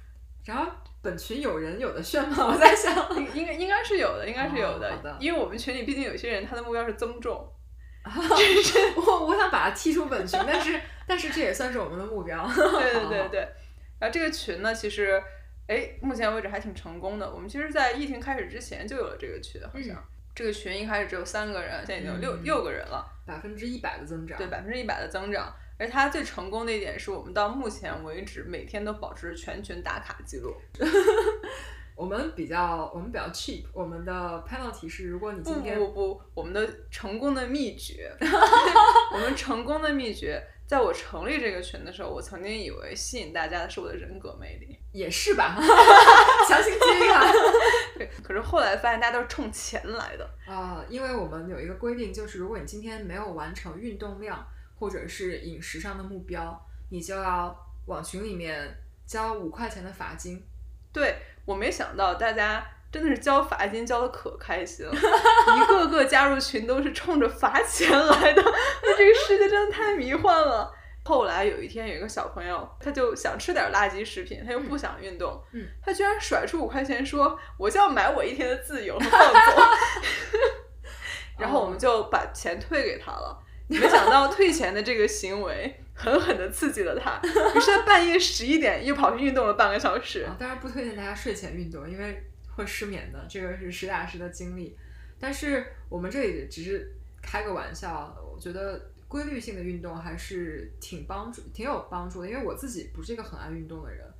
[0.44, 2.48] 然后本群有人有的炫吗？
[2.52, 7.50] 我在想，应应该应该是有的，应该是有哦的因为我们群里毕竟有些人他的目标是增重，
[8.04, 12.46] 我我想把他踢出本群，但是 但是这也算是我们的目标。
[12.54, 13.48] 对对对 对。
[13.98, 15.22] 然后这个群呢，其实
[15.68, 17.32] 哎，目前为止还挺成功的。
[17.32, 20.04] 我们其实，在疫情开始之前就有了这个群，好像、嗯
[20.34, 24.38] 这个群一开始只有三个人，现在已经有六、嗯六个人了，百分之一百的增长。
[24.38, 25.52] 对，百分之一百的增长。
[25.78, 30.54] 而它最成功的一点是我们到目前为止每天都保持全群打卡记录。
[31.94, 34.12] 我们比较我们比较 cheap，我们的
[34.48, 38.10] penalty 是如果你今天不不，我们的成功的秘诀，
[39.12, 45.56] 我们成功的秘诀，在我成立这个群的时候，我曾经以为吸引大家的是我的人格魅力，也是吧，
[46.48, 47.14] 强行接一个。
[47.96, 50.28] 对，可是后来发现大家都是冲钱来的。
[50.46, 54.46] 啊、因为我们有一个规定，就是如果你今天没有完成运动量
[54.78, 58.76] 或者是饮食上的目标，你就要往群里面
[59.06, 60.42] 交五块钱的罚金。
[60.92, 61.16] 对
[61.46, 64.92] 我没想到大家真的是交罚金交的可开心了，
[65.56, 68.42] 一个个加入群都是冲着罚钱来的，
[68.82, 70.70] 那这个世界真的太迷幻了。
[71.04, 79.64] 后来有一天，有一个小朋友，他就想吃点垃圾食品，他又不想运动，嗯，他居然甩出五块钱说：“我就要买我一天的自由和放纵。
[81.38, 83.38] ”然后我们就把钱退给他了。
[83.66, 90.28] 没想到退钱的这个行为狠狠的刺激了他，于是他半夜十一点又跑去运动了半个小时。
[90.38, 92.22] 当然不推荐大家睡前运动，因为
[92.54, 94.76] 会失眠的，这个是实打实的经历。
[95.18, 96.92] 但是我们这里只是
[97.22, 102.30] 开个玩笑，我觉得规律性的运动还是挺帮助、挺有帮助的。
[102.30, 104.10] 因为我自己不是一个很爱运动的人，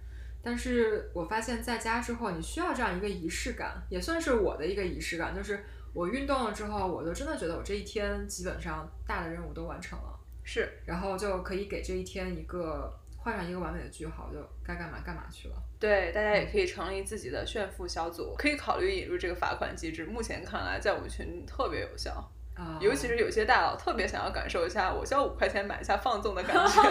[0.43, 5.65] 但是我发现在家之后，你需要这样一个仪式感，也算是我的一个仪式感，就是
[5.95, 15.55] 我运动了之后，我就真的觉得我这一天基本上大的任务都完成了，是，然后就可以给这一天一个画上一个完美的句号，就该干嘛干嘛去了。
[15.81, 20.05] 对，大家也可以成立自己的炫富小组，可以考虑引入这个罚款机制。
[20.05, 26.83] 目前看来，在我们群特别有效，啊、尤其是有些大佬特别想要感受一下我交五块钱买一下放纵的感觉。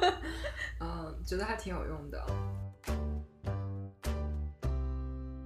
[0.80, 2.24] 嗯，觉得还挺有用的。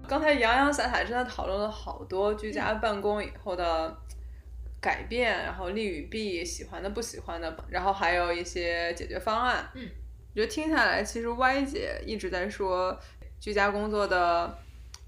[0.09, 3.97] 刚才洋洋洒洒真的讨论了好多居家办公以后的
[4.81, 9.71] 改变，然后利与弊，喜欢的不喜欢的，然后还有一些解决方案。
[9.75, 9.89] 嗯，
[10.31, 12.99] 我觉得听下来，其实 Y 姐一直在说
[13.39, 14.59] 居家工作的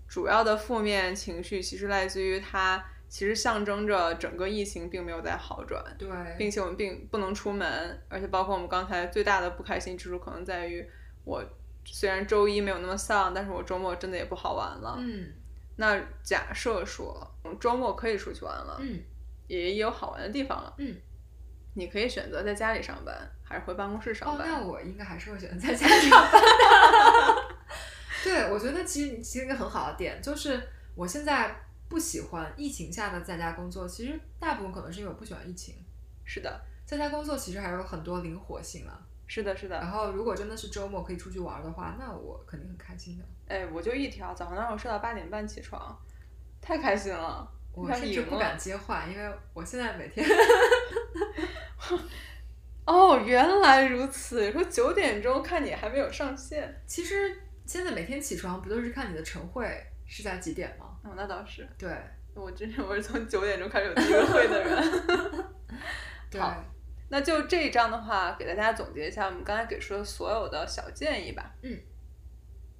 [0.07, 5.85] 主要的负面情绪，其实来自于它其实象征着整个疫情并没有在好转。
[5.99, 6.09] 对，
[6.39, 10.83] 并且我们并不能出门，而且包括我们刚才最大的不开心之处，可能在于
[11.23, 11.45] 我
[11.85, 14.97] 虽然周一没有那么丧，但是我周末真的也不好玩了。
[14.99, 15.31] 嗯
[15.77, 18.99] 那假设说周末可以出去玩了，嗯
[19.47, 20.97] 也有好玩的地方了，嗯。
[21.75, 24.49] 你可以选择在家里上班，还是回办公室上哦，班。
[24.49, 27.43] 那我应该还是会选择在家里上班的。
[28.25, 30.63] 对，我觉得其实其实一个很好的点就是，
[30.95, 31.55] 我现在
[31.93, 35.75] 不喜欢疫情下的在家工作，其实大部分可能是因为我不喜欢疫情。
[36.25, 38.99] 是的，在家工作其实还有很多灵活性啊。
[39.27, 39.77] 是的，是的。
[39.77, 43.25] 然后如果真的是周末可以出去玩的话，那我肯定很开心的。
[43.47, 45.95] 哎，我就一条，早上让我睡到八点半起床，
[46.63, 47.47] 太开心了。
[47.75, 50.27] 我像赢了甚至不敢接话，因为我现在每天
[52.87, 54.51] 哦，原来如此。
[54.51, 60.92] 说九点钟看你还没有上线，其实现在每天起床不都是看你的晨会是在几点吗？
[61.03, 61.69] 哦，那倒是。
[61.79, 61.91] 对
[62.35, 65.45] 我之前我是从九点钟开始有机会的人。
[66.31, 66.65] 对，好
[67.09, 71.55] 那就这一章的话，给大家总结一下我们刚才给出的所有的小建议吧。
[71.63, 71.79] 嗯。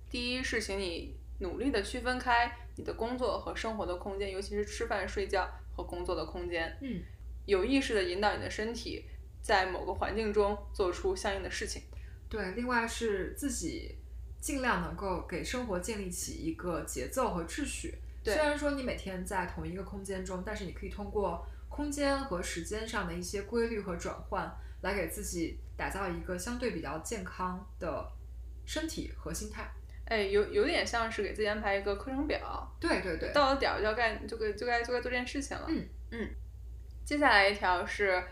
[0.09, 6.77] 第一是，请你努力的区分开你的工作和生活的空间，尤其是吃饭、睡觉和工作的空间。
[6.81, 7.03] 嗯
[7.45, 9.05] 有意识的引导你的身体
[9.43, 11.83] 在某个环境中做出相应的事情。
[12.29, 13.97] 对，另外是自己
[14.41, 17.99] 尽量能够给生活建立起一个节奏和秩序。
[18.23, 24.51] 对虽然说你每天在同一个空间中，但是你可以通过空间和时间上的一些规律和转换，
[24.83, 28.11] 来给自己打造一个相对比较健康的
[28.65, 29.71] 身体和心态。
[30.05, 35.65] 哎，有有点像是给自己安排一个课程表，对对对，到了点儿就要干，就该就该就该做这件事情了。
[35.69, 36.29] 嗯嗯。
[37.05, 38.23] 接下来一条是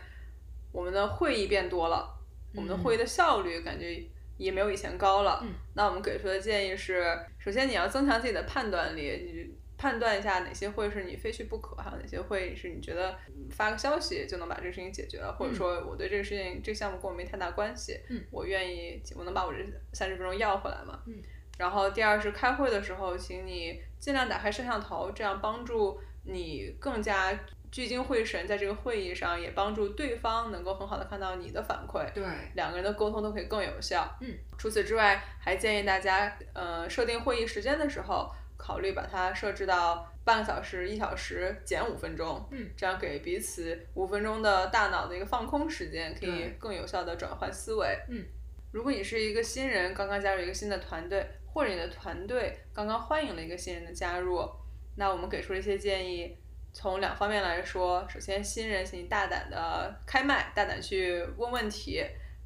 [0.71, 2.13] 我们的会议变多了，
[2.53, 4.03] 我们的会议的效率感觉
[4.37, 5.39] 也没有以前高了。
[5.43, 5.53] 嗯。
[5.73, 13.17] 那我们给出的建议是，首先你要增强自己的判断力，你判断一下哪些会是你非去不可，还有哪些会是你觉得
[13.49, 19.57] 发个消息就能把这个事情解决了，或者说我对这个事情这个项目跟我没太大关系，嗯我愿意我能把我这
[19.91, 21.01] 三十分钟要回来吗。
[21.07, 21.15] 嗯。
[21.57, 27.33] 然后第二是开会的时候，请你尽量打开摄像头，这样帮助你更加
[27.71, 32.23] 聚精会神在这个会议上，也帮助对方能够很好的看到你的反馈，对，
[32.55, 34.07] 两个人的沟通都可以更有效。
[34.21, 38.29] 嗯，除此之外，还建议大家，呃，设定会议时间的时候，
[38.61, 47.87] 考虑把它设置到半个小时、一小时减五分钟，嗯，这样给彼此五分钟的大脑的一个放空时间，可以更有效的转换思维。
[48.09, 48.23] 嗯，
[48.71, 54.47] 如果你是一个新人，刚刚加入一个新的团队，或者你的团队刚刚欢迎了一个新人的加入，
[54.95, 56.37] 那我们给出了一些建议。
[56.73, 62.01] 从两方面来说，首先新人请你大胆的开麦，大胆去问问题，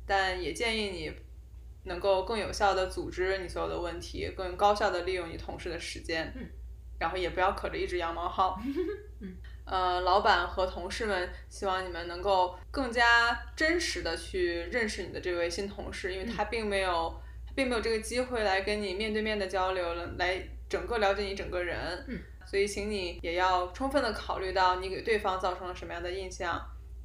[0.08, 1.14] 但也建议你
[1.86, 6.48] 能够更有效的组织你所有的问题，更高效的利用你同事的时间，嗯，
[7.00, 8.58] 然后也不要可着一只羊毛薅，
[9.22, 17.14] 嗯，呃，老板和同事们希望你们能够更加真实的去认识你的这位新同事，因为他并没有、
[17.48, 26.60] 他并没有这个机会来跟你面对面的交流了，来整个了解你整个人，嗯，所以请你也要充分的考虑到你给对方造成了什么样的印象，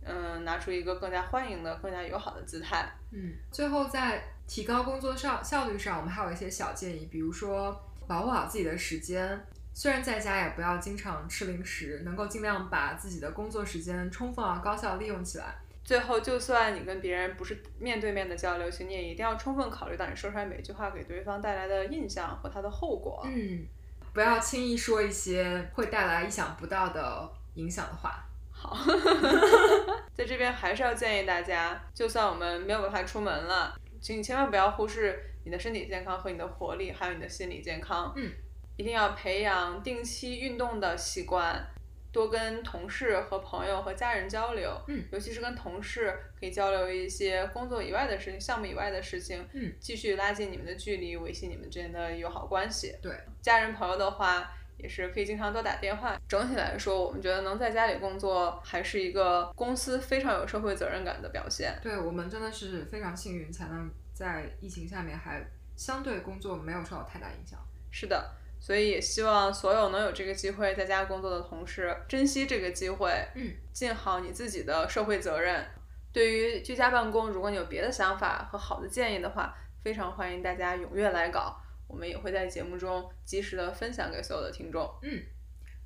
[0.05, 2.91] 嗯，拿出一个更加欢迎的、更加友好的姿态。
[3.12, 9.40] 嗯，最后在提高工作效效率上，我们还有一些小建议，比如说保护好自己的时间。
[9.72, 15.55] 虽然在家也不要经常吃零食，能够尽量把自己的工作时间充分而高效利用起来。
[15.84, 23.22] 最后，就算你跟别人不是面对面的交流，其实你也一定要充分考虑到你说出来每句话给对方带来的印象和它的后果。
[23.26, 23.64] 嗯，
[24.12, 28.26] 不要轻易说一些会带来意想不到的影响的话。
[28.51, 28.76] 好，
[30.12, 38.12] 在这边还是要建议大家，就算我们没有办法出门了，请你千万不要忽视你的身体健康和你的活力，还有你的心理健康。
[38.16, 38.32] 嗯，
[38.76, 41.64] 一定要培养定期运动的习惯。
[42.12, 52.96] 多跟同事和朋友和家人交流，嗯，尤其是跟同事可以交流一些工作以外的事情、项目以外的事情，嗯，继续拉近你们的距离，维系你们之间的友好关系。
[53.01, 54.51] 对，家人朋友的话
[54.83, 56.18] 也是可以经常多打电话。
[56.28, 61.78] 整体来说，我们觉得能在家里工作还是一个公司非常有社会责任感的表现。
[61.83, 65.45] 对我们真的是非常幸运，才能在疫情下面还
[65.76, 67.59] 相对工作没有受到太大影响。
[67.91, 68.31] 是的。
[68.62, 75.64] 所以也希望所有能有这个机会在家工作的同事珍惜这个机会，嗯，尽好你自己的社会责任。
[76.12, 81.60] 对于居家办公，如果你有别的想法和好的建议的话，非常欢迎大家踊跃来稿，
[81.91, 84.88] 我们也会在节目中及时的分享给所有的听众。
[85.03, 85.22] 嗯，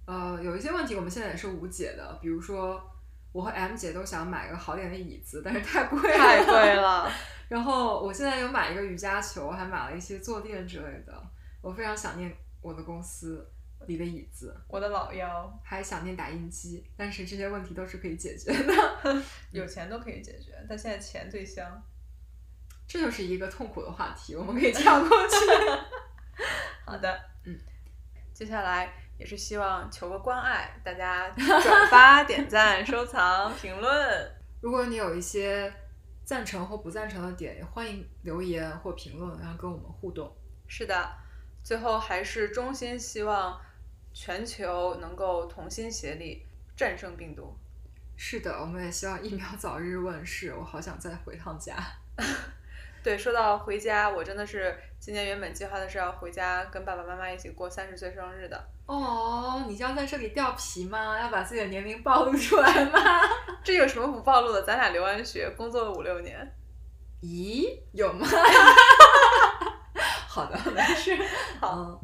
[0.07, 2.81] 呃，有一些问题我们现在也是无解的，比如说
[3.33, 7.11] 我和 M 姐都想买个好点的椅子，但是太贵了，太贵了。
[7.49, 11.23] 然后我现在有买一个瑜伽球，还买了一些坐垫之类的，
[11.63, 12.35] 我非常想念。
[12.63, 13.47] 我的公司
[13.87, 18.73] 里的椅子，我的老腰，还想念打印机，但是这些问题都是可以解决的，
[19.53, 21.83] 有钱都可以解决，但现在钱最香，
[22.89, 25.37] 这就是一个痛苦的话题，我们可以跳过去。
[26.95, 27.59] 好的，嗯，
[28.33, 28.89] 接下来
[29.19, 34.33] 也是希望求个关爱，大家 转发、点赞、收藏、评论。
[34.61, 35.73] 如果你有一些
[36.25, 40.33] 赞成或不赞成的点，也欢迎留言或评论，然后跟我们互动。
[40.69, 41.13] 是的。
[41.65, 43.61] 最后还是衷心希望
[44.13, 47.59] 全球能够同心协力战胜病毒。
[48.17, 50.55] 是的，我们也希望疫苗早日问世。
[50.55, 51.75] 我好想再回趟家。
[53.05, 58.59] 对，说到回家，我真的是今年原本计划的是要回家跟爸爸妈妈一起过三十岁生日的。
[58.87, 61.21] 哦，你要在这里掉皮吗？
[61.21, 62.99] 要把自己的年龄暴露出来吗？
[63.63, 64.63] 这有什么不暴露的？
[64.63, 66.51] 咱俩留完学，工作了五六年。
[67.21, 68.27] 咦，有吗？
[70.27, 71.15] 好的，没事。
[71.61, 72.01] 好，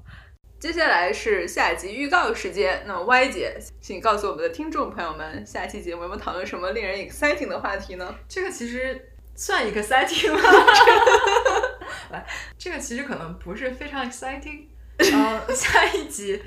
[0.59, 2.83] 接下来是下集预告时间。
[2.87, 8.15] 那么 Y 姐，请告诉我们的听众朋友们，下期节目有没有讨论什么令人 exciting 的话题呢？
[8.29, 10.41] 这个其实算一个 exciting 吗？
[12.11, 12.27] 来，
[12.59, 14.67] 这个其实可能不是非常 exciting。
[14.99, 16.43] 呃，下一集，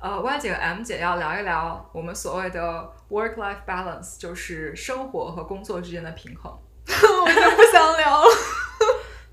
[0.00, 6.50] 呃，Y 姐和 M 姐要聊一聊我们所谓的 work-life balance，就是生活和工作之间的平衡。
[6.88, 8.30] 我就不想聊了。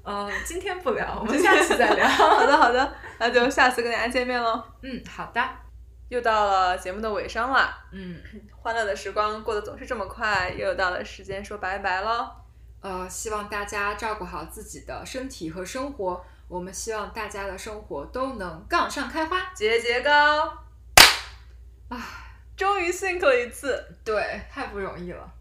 [0.03, 2.05] 呃，今天不聊，我们下次再聊。
[2.07, 4.61] 好的，好的，那就下次跟大家见面喽。
[4.81, 5.41] 嗯，好的。
[6.09, 8.21] 又到了节目的尾声了，嗯，
[8.55, 12.29] 欢乐的时光过得总是这么快，又到了时间说拜拜喽。
[12.85, 20.45] 呃，希望大家照顾好自己的身体和生活，我们希望大家的生活都能杠上开花，节节高。
[21.89, 21.97] 啊，
[22.55, 25.33] 终于 think 了一次，对，太不容易了。